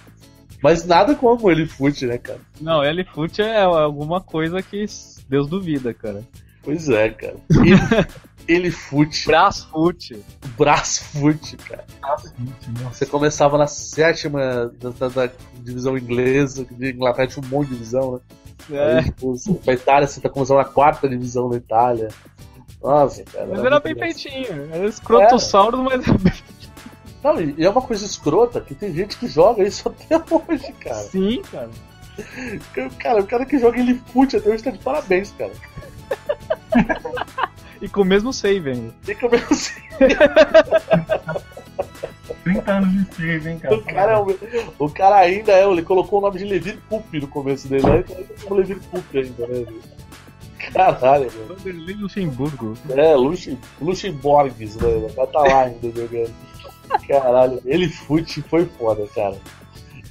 [0.62, 2.40] Mas nada como ele fute, né, cara?
[2.60, 4.86] Não, L-Foot é alguma coisa que
[5.30, 6.24] Deus duvida, cara.
[6.64, 7.36] Pois é, cara.
[7.52, 7.76] Ele,
[8.48, 10.22] ele fute, Brasfoot.
[10.58, 11.86] braço fute, cara.
[12.02, 12.34] Nossa.
[12.92, 17.68] Você começava na sétima da, da- da divisão inglesa, que de Inglaterra tinha um monte
[17.70, 18.20] de divisão, né?
[18.72, 22.08] É, Aí, tipo, pra Itália você tá começando na quarta divisão da Itália.
[22.84, 23.48] Nossa, cara.
[23.48, 24.70] mas era muito bem feitinho.
[24.72, 26.04] Era escrotossauro, mas
[27.24, 30.72] Não, e e é uma coisa escrota que tem gente que joga isso até hoje,
[30.74, 30.96] cara.
[31.04, 31.70] sim, cara.
[33.00, 35.52] Cara, o cara que joga ele fute até hoje tá de parabéns, cara.
[37.82, 38.94] E com o mesmo save ainda.
[39.06, 39.74] Tem que eu mesmo assim.
[42.44, 43.76] 30 anos de save, hein, cara.
[43.76, 44.38] O cara, é o,
[44.86, 48.04] o cara ainda é, ele colocou o nome de Levir Pup no começo dele, aí
[48.04, 49.54] tá como Levir Pup ainda, né?
[49.66, 49.82] velho?
[50.74, 51.48] Caralho, velho.
[51.48, 52.74] Vanderlei Luxemburgo.
[52.90, 53.60] É, Luxem-
[54.82, 55.08] né?
[55.10, 56.34] O cara tá lá ainda jogando.
[57.08, 59.38] Caralho, ele fute foi foda, cara.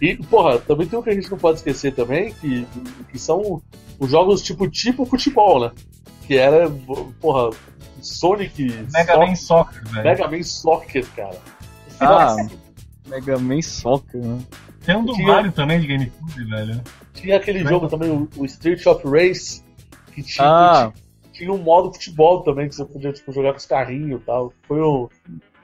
[0.02, 2.66] E, porra, também tem um que a gente não pode esquecer também, que,
[3.10, 3.62] que são
[3.98, 5.70] os jogos tipo tipo futebol, né?
[6.26, 6.70] Que era,
[7.20, 7.50] porra,
[8.00, 10.04] Sonic, Mega Man Soccer, velho.
[10.04, 11.38] Mega Man Soccer, cara.
[12.00, 12.36] Ah,
[13.06, 14.38] Mega Man Soccer, né?
[14.84, 16.82] Tem um do tinha- Mario também de GameCube, velho.
[17.12, 19.62] Tinha aquele jogo também, o, o Street of Race,
[20.12, 20.92] que tinha, Ah.
[21.32, 24.52] tinha um modo futebol também, que você podia tipo, jogar com os carrinhos e tal.
[24.66, 25.08] Foi um,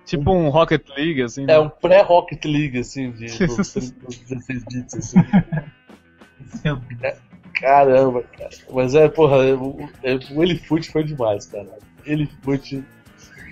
[0.06, 1.44] Tipo um Rocket League, assim.
[1.48, 5.18] é, um pré-Rocket League, assim, de, dos, dos 16 bits, assim.
[6.64, 6.76] Meu
[7.60, 8.50] Caramba, cara.
[8.72, 11.68] Mas é, porra, o, é, o Elifute foi demais, cara.
[12.06, 12.82] Elifute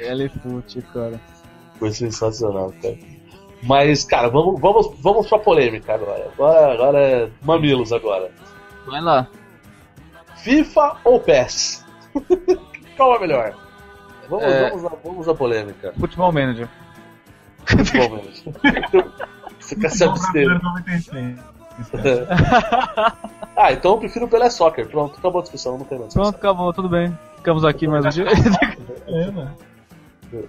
[0.00, 1.20] L-Foot, cara.
[1.78, 2.96] foi sensacional, cara.
[3.64, 6.30] Mas, cara, vamos, vamos, vamos pra polêmica agora.
[6.32, 8.30] Agora, agora é mamilos agora.
[8.86, 9.28] Vai lá.
[10.36, 11.84] FIFA ou PES?
[12.96, 13.54] Qual é melhor?
[14.30, 14.70] Vamos, É.
[14.70, 15.92] vamos, à- vamos à polêmica.
[15.98, 16.68] Futebol Manager.
[17.66, 18.54] Futebol mesmo.
[19.58, 20.46] Você quer se abster?
[23.58, 23.64] Brasileiro 96.
[23.66, 24.88] Ah, então eu prefiro o Pelé Soccer.
[24.88, 26.50] Pronto, acabou a discussão, não tem mais Pronto, discussão.
[26.50, 27.16] acabou, tudo bem.
[27.36, 28.24] Ficamos aqui mais um dia.
[29.08, 29.48] É, né?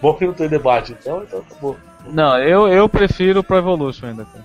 [0.00, 1.76] Bom que não tem debate, então, então acabou.
[2.08, 4.44] Não, eu, eu prefiro Pro Evolution ainda, cara.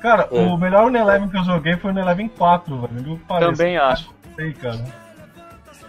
[0.00, 0.40] Cara, É.
[0.40, 3.20] o melhor Uneleven que eu joguei foi o Uneleven 4, velho.
[3.28, 4.10] Também acho.
[4.36, 4.82] Sei, cara.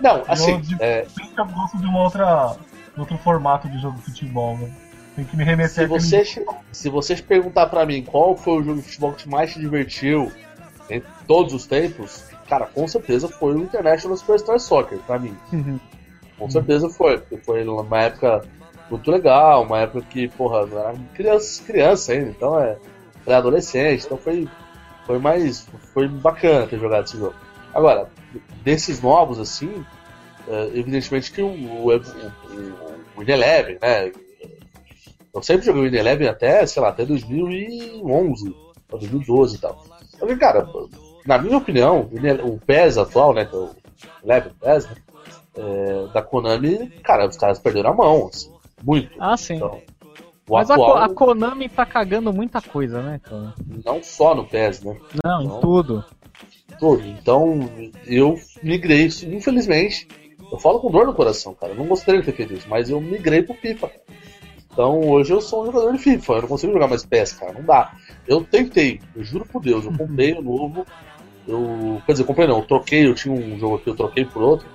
[0.01, 1.05] Não, assim, Eu de- é,
[1.38, 2.55] eu gosto de uma outra,
[2.97, 4.74] outro formato de jogo de futebol, velho.
[5.16, 8.63] Tem que me remeter se, àquele- você, se vocês perguntar pra mim qual foi o
[8.63, 10.30] jogo de futebol que mais te divertiu
[10.90, 15.36] em todos os tempos, cara, com certeza foi o International Superstar Soccer, pra mim.
[16.38, 18.44] Com certeza foi, porque foi uma época
[18.90, 22.78] muito legal, uma época que, porra, eu era criança, criança ainda, então é
[23.24, 24.48] pré-adolescente, então foi,
[25.06, 25.68] foi mais.
[25.94, 27.36] Foi bacana ter jogado esse jogo.
[27.74, 28.10] Agora,
[28.64, 29.86] desses novos, assim,
[30.48, 32.02] é, evidentemente que o, o, o,
[33.18, 34.12] o Eleven, né?
[35.34, 38.56] Eu sempre joguei o Eleven até, sei lá, até 2011,
[38.92, 39.86] ou 2012 e tal.
[40.26, 40.67] Porque, cara,
[41.26, 43.45] na minha opinião, o Win- o PES atual, né?
[43.45, 43.76] Que é o
[44.23, 44.95] Eleven PES, né?
[45.57, 48.51] é, da Konami, cara, os caras perderam a mão, assim,
[48.84, 49.11] muito.
[49.19, 49.55] Ah, sim.
[49.55, 49.82] Então,
[50.49, 53.53] Mas atual, a Konami tá cagando muita coisa, né, cara?
[53.86, 54.97] não só no PES, né?
[55.23, 55.57] Não, Não.
[55.57, 56.03] em tudo.
[56.80, 57.01] Todo.
[57.07, 57.69] Então,
[58.05, 60.07] eu migrei, infelizmente,
[60.51, 61.71] eu falo com dor no coração, cara.
[61.71, 63.89] Eu não gostaria de ter feito isso, mas eu migrei pro FIFA.
[64.76, 67.53] Então, hoje eu sou um jogador de FIFA, eu não consigo jogar mais PES, cara,
[67.53, 67.93] não dá.
[68.28, 70.86] Eu tentei, eu juro por Deus, eu comprei o novo,
[71.47, 74.41] eu, quer dizer, comprei não, eu troquei, eu tinha um jogo aqui, eu troquei por
[74.43, 74.67] outro,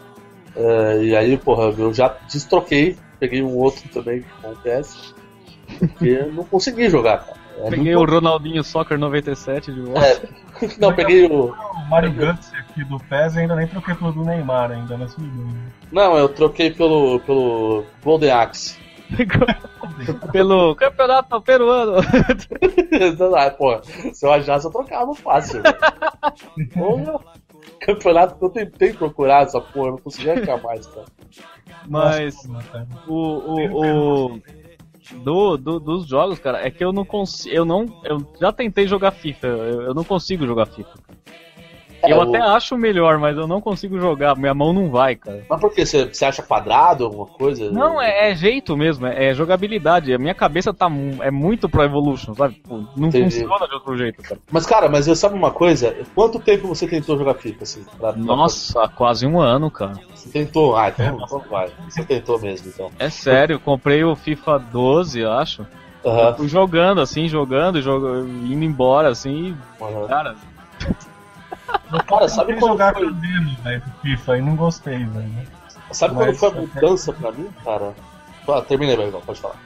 [0.57, 5.15] eh, e aí, porra, eu já destroquei, peguei um outro também com o PS,
[5.79, 7.39] porque eu não consegui jogar, cara.
[7.59, 10.01] É Peguei muito- o Ronaldinho Soccer 97 de volta.
[10.07, 10.23] É,
[10.81, 11.51] não, peguei o.
[11.53, 15.27] O Mario Guts aqui do PES ainda nem troquei pelo do Neymar ainda, mas tudo
[15.27, 15.55] bem.
[15.93, 18.79] Não, eu troquei pelo, pelo Golden Axe.
[20.33, 21.97] Pelo campeonato peruano.
[23.37, 23.81] ah, pô,
[24.13, 25.63] se eu achasse, eu trocava fácil.
[26.75, 27.21] Porra,
[27.81, 31.07] campeonato que eu tentei procurar essa porra, não consegui achar mais, cara.
[31.89, 32.89] Mas Nossa, cara.
[33.07, 34.41] o, o, o
[35.13, 38.87] do, do- dos jogos, cara, é que eu não consigo, eu não, eu já tentei
[38.87, 40.91] jogar FIFA, eu, eu não consigo jogar FIFA.
[42.03, 45.15] É, eu o- até acho melhor, mas eu não consigo jogar, minha mão não vai,
[45.17, 45.45] cara.
[45.49, 45.85] Mas por quê?
[45.85, 47.71] Você, você acha quadrado, alguma coisa?
[47.71, 50.13] Não, é, é jeito mesmo, é, é jogabilidade.
[50.13, 50.87] A minha cabeça tá
[51.23, 52.55] é muito Pro Evolution, sabe?
[52.69, 53.41] Pô, não Entendi.
[53.41, 54.41] funciona de outro jeito, cara.
[54.51, 55.95] Mas, cara, mas eu sabe uma coisa?
[56.15, 57.85] Quanto tempo você tentou jogar FIFA, assim?
[57.99, 60.01] pra- Nossa, quase um ano, cara.
[60.15, 60.77] Você tentou?
[60.77, 61.71] Ah, então, então vai.
[61.89, 62.91] Você tentou mesmo, então.
[62.99, 65.67] É sério, eu comprei o FIFA 12, eu acho.
[66.05, 70.07] Aham, Fui jogando, assim, jogando, jogo, indo embora, assim, aham.
[70.09, 70.35] cara,
[72.07, 75.49] Cara, sabe quando jogar foi, com demo, velho, do FIFA e não gostei, velho.
[75.93, 77.95] sabe quando Mas- foi a mudança pra mim, cara?
[78.49, 79.57] Ah, terminei, vai, pode falar.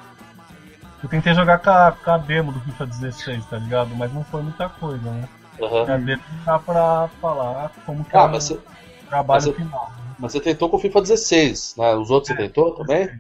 [1.03, 3.95] Eu tentei jogar com a, com a demo do FIFA 16, tá ligado?
[3.95, 5.29] Mas não foi muita coisa, né?
[5.63, 5.83] Aham.
[5.93, 8.61] A demo dá pra falar como que Ah, é mas você,
[9.09, 9.93] trabalho mas final.
[10.19, 11.95] mas você tentou com o FIFA 16, né?
[11.95, 13.11] Os outros você tentou também?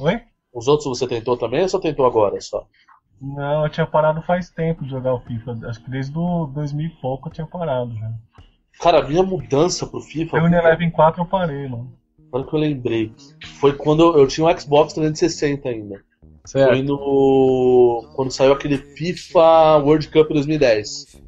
[0.00, 0.22] Oi?
[0.52, 2.66] Os outros você tentou também ou só tentou agora só?
[3.20, 5.58] Não, eu tinha parado faz tempo de jogar o FIFA.
[5.68, 8.12] Acho que desde o 2000 e pouco eu tinha parado já.
[8.80, 11.92] Cara, a minha mudança pro FIFA, o Eleven 4 eu parei, mano.
[12.28, 13.12] agora que eu lembrei,
[13.60, 16.02] foi quando eu, eu tinha um Xbox 360 ainda.
[16.50, 18.06] Foi no.
[18.14, 21.22] quando saiu aquele FIFA World Cup 2010.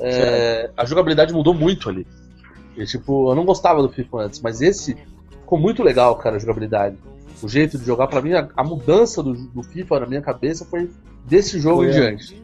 [0.00, 2.06] É, a jogabilidade mudou muito ali.
[2.76, 4.96] E, tipo, eu não gostava do FIFA antes, mas esse
[5.30, 6.96] ficou muito legal, cara, a jogabilidade.
[7.42, 10.64] O jeito de jogar, pra mim, a, a mudança do, do FIFA na minha cabeça
[10.66, 10.90] foi
[11.24, 11.94] desse jogo Foi em aí.
[11.94, 12.42] diante.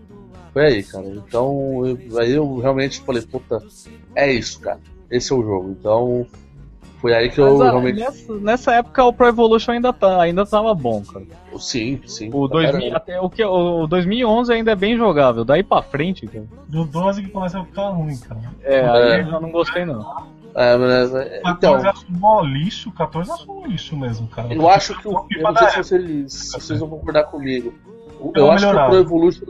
[0.52, 1.06] Foi aí, cara.
[1.06, 3.62] Então, eu- aí eu realmente falei, puta,
[4.14, 4.80] é isso, cara.
[5.10, 5.76] Esse é o jogo.
[5.78, 6.26] Então,
[6.98, 7.98] foi aí que eu Mas, ah, realmente.
[8.00, 11.26] nessa, nessa época o Pro Evolution ainda, tá, ainda tava bom, cara.
[11.58, 12.28] Sim, sim.
[12.32, 12.96] O, pra 2000, caramba.
[12.96, 16.46] até, o, que, o 2011 ainda é bem jogável, daí pra frente, cara.
[16.68, 18.40] Do 12 que começa a ficar ruim, cara.
[18.62, 18.88] É, É.
[18.88, 20.00] aí eu já não gostei não.
[20.56, 24.26] É, mas, é, 14 então, eu acho mó lixo, 14 eu acho um lixo mesmo,
[24.28, 24.54] cara.
[24.54, 25.26] eu acho que o.
[25.30, 27.74] Eu não sei se vocês, se vocês vão concordar comigo.
[28.34, 28.86] Eu uma acho que o.
[28.86, 29.46] Pro Evolution.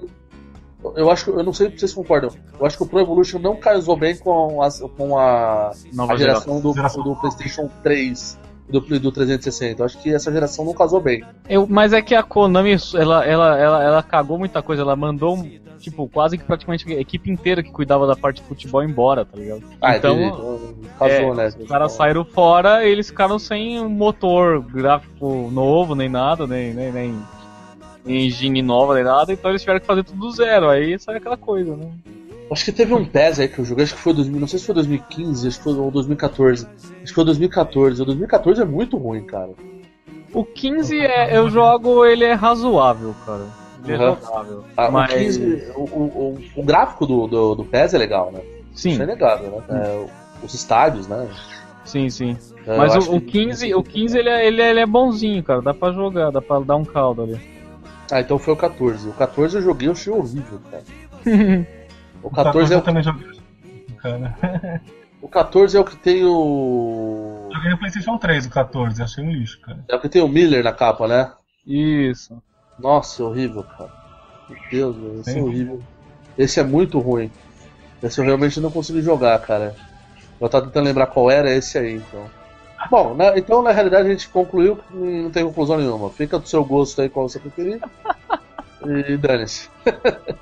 [0.96, 1.30] Eu acho que.
[1.30, 2.30] Eu não sei se vocês concordam.
[2.59, 6.16] Eu acho que o Pro Evolution não casou bem com, as, com a, Nova a
[6.16, 7.04] geração do, Geração.
[7.04, 8.36] do PlayStation 3
[8.69, 9.81] do, do 360.
[9.81, 11.25] Eu acho que essa geração não casou bem.
[11.49, 15.47] Eu, mas é que a Konami, ela, ela, ela, ela cagou muita coisa, ela mandou,
[15.79, 19.39] tipo, quase que praticamente a equipe inteira que cuidava da parte de futebol embora, tá
[19.39, 19.62] ligado?
[19.81, 20.29] Ah, então, entendi.
[20.29, 21.47] Então, casou, né?
[21.47, 26.75] os caras saíram fora e eles ficaram sem um motor gráfico novo, nem nada, nem,
[26.75, 27.17] nem, nem,
[28.07, 30.69] engine nova nem nada, então eles tiveram que fazer tudo do zero.
[30.69, 31.91] Aí sai aquela coisa, né?
[32.51, 34.59] Acho que teve um PES aí que eu joguei, acho que foi 2000, não sei
[34.61, 36.66] se foi 2015, acho que foi ou 2014.
[36.66, 38.01] Acho que foi 2014.
[38.01, 39.51] O 2014 é muito ruim, cara.
[40.32, 43.47] O 15 é, eu jogo, ele é razoável, cara.
[43.84, 44.16] Ele é Uhum.
[44.20, 44.64] jogável.
[44.76, 45.12] Ah, mas...
[45.12, 48.40] o, 15, o, o, o- gráfico do, do, do PES é legal, né?
[48.74, 49.62] Sim, Isso é inegável, né?
[49.70, 50.07] É,
[50.44, 51.28] os estádios, né?
[51.84, 52.36] sim, sim.
[52.66, 55.42] Eu Mas o, o que- 15, o 15 ele, é, ele, é, ele é bonzinho,
[55.42, 55.62] cara.
[55.62, 57.40] Dá pra jogar, dá pra dar um caldo ali.
[58.11, 59.09] Ah, então foi o 14.
[59.09, 60.84] O 14 eu joguei, eu achei horrível, cara.
[62.27, 63.29] O O 14 é eu o, também joguei.
[64.03, 64.83] Cara.
[65.22, 67.49] o 14 é o que tem o.
[67.55, 69.85] Joguei no PlayStation 3, o 14, achei um lixo, cara.
[69.89, 71.33] É o que tem o Miller na capa, né?
[71.66, 72.37] Isso.
[72.79, 73.91] Nossa, é horrível, cara.
[74.49, 75.41] Meu Deus, velho, esse é Sim.
[75.43, 75.83] horrível.
[76.37, 77.31] Esse é muito ruim.
[78.03, 79.74] Esse eu realmente não consegui jogar, cara.
[80.41, 82.29] Eu tava tentando lembrar qual era esse aí, então.
[82.91, 86.11] Bom, na- então na realidade a gente concluiu que não tem conclusão nenhuma.
[86.11, 87.81] Fica do seu gosto aí qual você preferir.
[88.85, 89.70] E dane-se.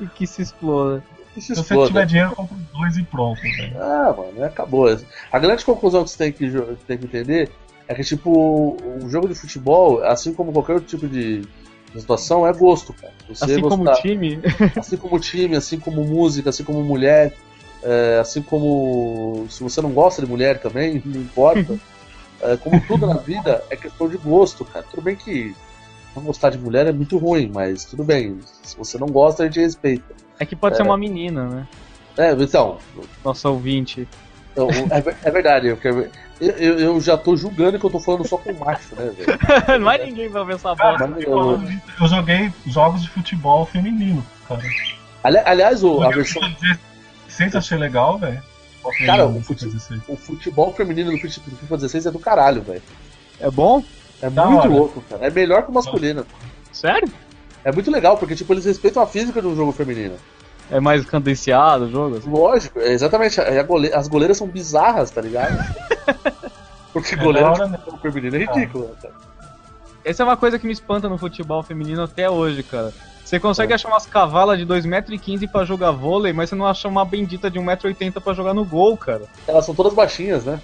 [0.00, 1.02] E que se exploda.
[1.38, 3.80] E se Se você tiver dinheiro, compra os dois e pronto, velho.
[3.80, 4.86] Ah, mano, acabou.
[5.30, 6.50] A grande conclusão que você tem que,
[6.86, 7.50] tem que entender
[7.86, 11.42] é que, tipo, um jogo de futebol, assim como qualquer outro tipo de
[11.96, 13.12] situação, é gosto, cara.
[13.28, 14.40] Você Assim como gostar- time.
[14.76, 17.32] assim como time, assim como música, assim como mulher,
[17.82, 21.78] é, assim como se você não gosta de mulher também, não importa.
[22.42, 24.84] É, como tudo na vida é questão de gosto, cara.
[24.90, 25.54] Tudo bem que
[26.16, 28.38] não gostar de mulher é muito ruim, mas tudo bem.
[28.62, 30.14] Se você não gosta, a gente respeita.
[30.38, 31.66] É que pode ser uma menina, né?
[32.16, 32.78] É, então,
[33.24, 34.06] Nossa ouvinte.
[34.56, 35.68] eu- é, é verdade.
[35.68, 36.08] Eu, quero-
[36.40, 39.38] eu, eu- já tô julgando que eu tô falando só com macho, né, velho?
[39.82, 41.04] Mais ninguém vai ver essa bosta.
[41.20, 41.60] Eu,
[42.00, 44.62] eu- joguei jogos de futebol feminino, cara.
[45.22, 46.48] ali- aliás, o, a versão, o
[47.26, 48.42] 16, achei legal, velho.
[48.82, 50.00] Futebol Cara, o fute- FIFA 16.
[50.08, 52.82] o futebol feminino do FIFA do FIFA 16 é do caralho, velho.
[53.40, 53.82] É bom?
[54.22, 54.68] É Da muito hora.
[54.68, 55.26] louco, cara.
[55.26, 56.26] É melhor que o masculino.
[56.72, 57.08] Sério?
[57.64, 60.14] É muito legal, porque tipo, eles respeitam a física de um jogo feminino.
[60.70, 62.16] É mais cadenciado o jogo?
[62.16, 62.30] assim?
[62.30, 63.40] Lógico, é exatamente.
[63.40, 65.56] a gole- As goleiras são bizarras, tá ligado?
[66.92, 67.78] Porque É goleira hora, né?
[67.78, 69.14] futebol feminino é ridículo, cara.
[70.04, 72.92] Essa é uma coisa que me espanta no futebol feminino até hoje, cara.
[73.24, 73.74] Você consegue É.
[73.74, 77.58] achar umas cavalas de 2,15m pra jogar vôlei, mas você não acha uma bendita de
[77.58, 79.22] 1,80m pra jogar no gol, cara.
[79.46, 80.58] Elas são todas baixinhas, né?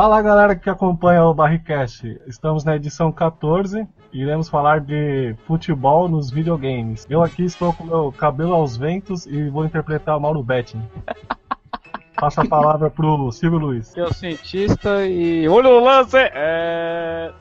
[0.00, 2.18] Fala galera que acompanha o Barricast.
[2.26, 7.06] Estamos na edição 14 e iremos falar de futebol nos videogames.
[7.10, 10.82] Eu aqui estou com meu cabelo aos ventos e vou interpretar o Mauro Betting.
[12.16, 13.94] Passo a palavra pro Silvio Luiz.
[13.94, 15.46] É o cientista e.
[15.46, 16.16] Olha o lance!
[16.16, 17.34] É.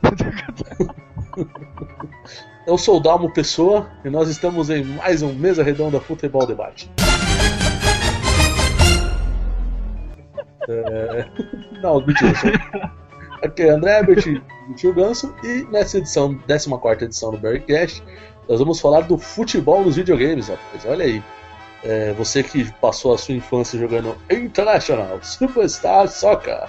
[2.67, 6.91] Eu sou o Dalmo Pessoa e nós estamos em mais um Mesa Redonda Futebol Debate.
[10.69, 11.27] É...
[11.81, 12.33] Não, mentira.
[13.43, 14.41] Aqui é André Herbert,
[14.75, 18.03] Tio Ganso, e nessa edição, 14 edição do Barrycast,
[18.47, 20.85] nós vamos falar do futebol nos videogames, rapaz.
[20.85, 21.23] Olha aí.
[21.81, 26.67] É, você que passou a sua infância jogando International, Superstar Soccer,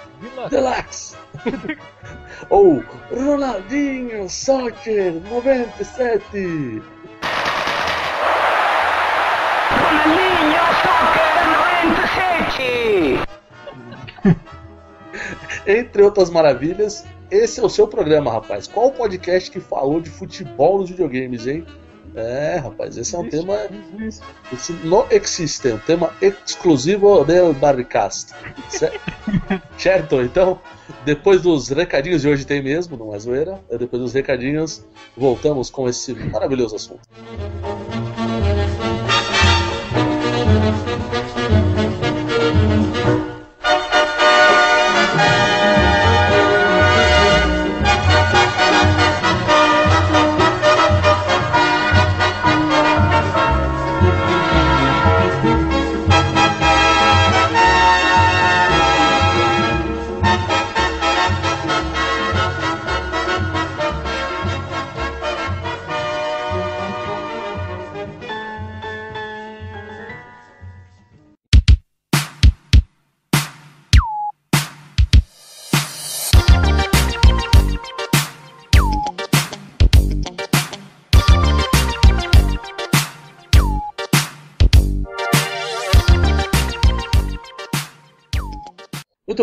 [0.49, 1.17] Deluxe,
[2.49, 2.81] ou
[3.11, 6.81] Ronaldinho Soccer 97.
[15.67, 18.67] Entre outras maravilhas, esse é o seu programa, rapaz.
[18.67, 21.67] Qual o podcast que falou de futebol nos videogames, hein?
[22.15, 23.57] É, rapaz, esse é um tema.
[24.53, 28.33] Esse não existe, um tema exclusivo do Barricast.
[28.69, 29.01] Cer-
[29.79, 30.21] certo?
[30.21, 30.59] Então,
[31.05, 33.61] depois dos recadinhos de hoje tem mesmo, não é zoeira.
[33.71, 34.85] É Depois dos recadinhos,
[35.17, 37.01] voltamos com esse maravilhoso assunto.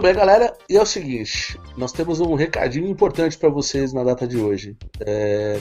[0.07, 0.53] Bem, galera.
[0.69, 4.77] E é o seguinte: nós temos um recadinho importante para vocês na data de hoje.
[5.01, 5.59] É,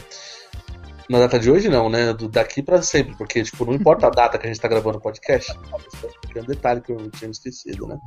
[1.09, 2.13] Na data de hoje, não, né?
[2.13, 4.99] Do, daqui pra sempre, porque, tipo, não importa a data que a gente tá gravando
[4.99, 5.53] o podcast.
[6.35, 7.99] É um detalhe que eu tinha esquecido, né?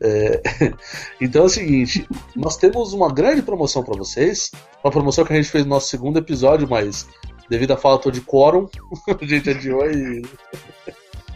[0.00, 0.42] É,
[1.20, 4.50] Então é o seguinte: nós temos uma grande promoção pra vocês.
[4.82, 7.06] Uma promoção que a gente fez no nosso segundo episódio, mas
[7.48, 8.68] devido à falta de quórum,
[9.20, 10.22] a gente adiou e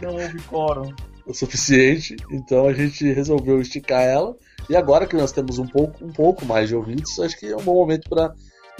[0.01, 0.93] Não houve quórum.
[1.25, 4.35] O suficiente, então a gente resolveu esticar ela.
[4.69, 7.55] E agora que nós temos um pouco, um pouco mais de ouvintes, acho que é
[7.55, 8.33] um bom momento para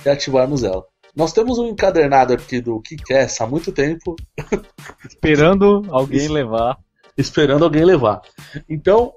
[0.04, 0.84] reativarmos ela.
[1.16, 4.16] Nós temos um encadernado aqui do Kickass há muito tempo,
[5.08, 6.78] Esperando alguém levar.
[7.18, 8.22] esperando alguém levar.
[8.70, 9.12] Então,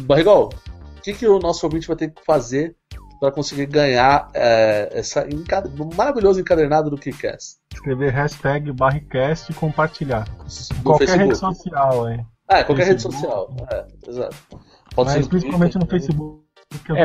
[0.00, 0.50] Barrigol,
[0.98, 2.74] o que, que o nosso ouvinte vai ter que fazer
[3.20, 7.58] para conseguir ganhar é, essa enca- maravilhoso encadernado do Kickass?
[7.72, 10.24] Escrever hashtag barricast e compartilhar.
[10.24, 11.18] Do Qualquer Facebook.
[11.28, 12.26] rede social, hein?
[12.48, 13.20] Ah, é, qualquer rede Facebook.
[13.22, 13.56] social.
[13.70, 14.36] É, exato.
[14.94, 16.44] Pode Mas ser principalmente no Twitter, Facebook.
[16.84, 17.02] que eu É,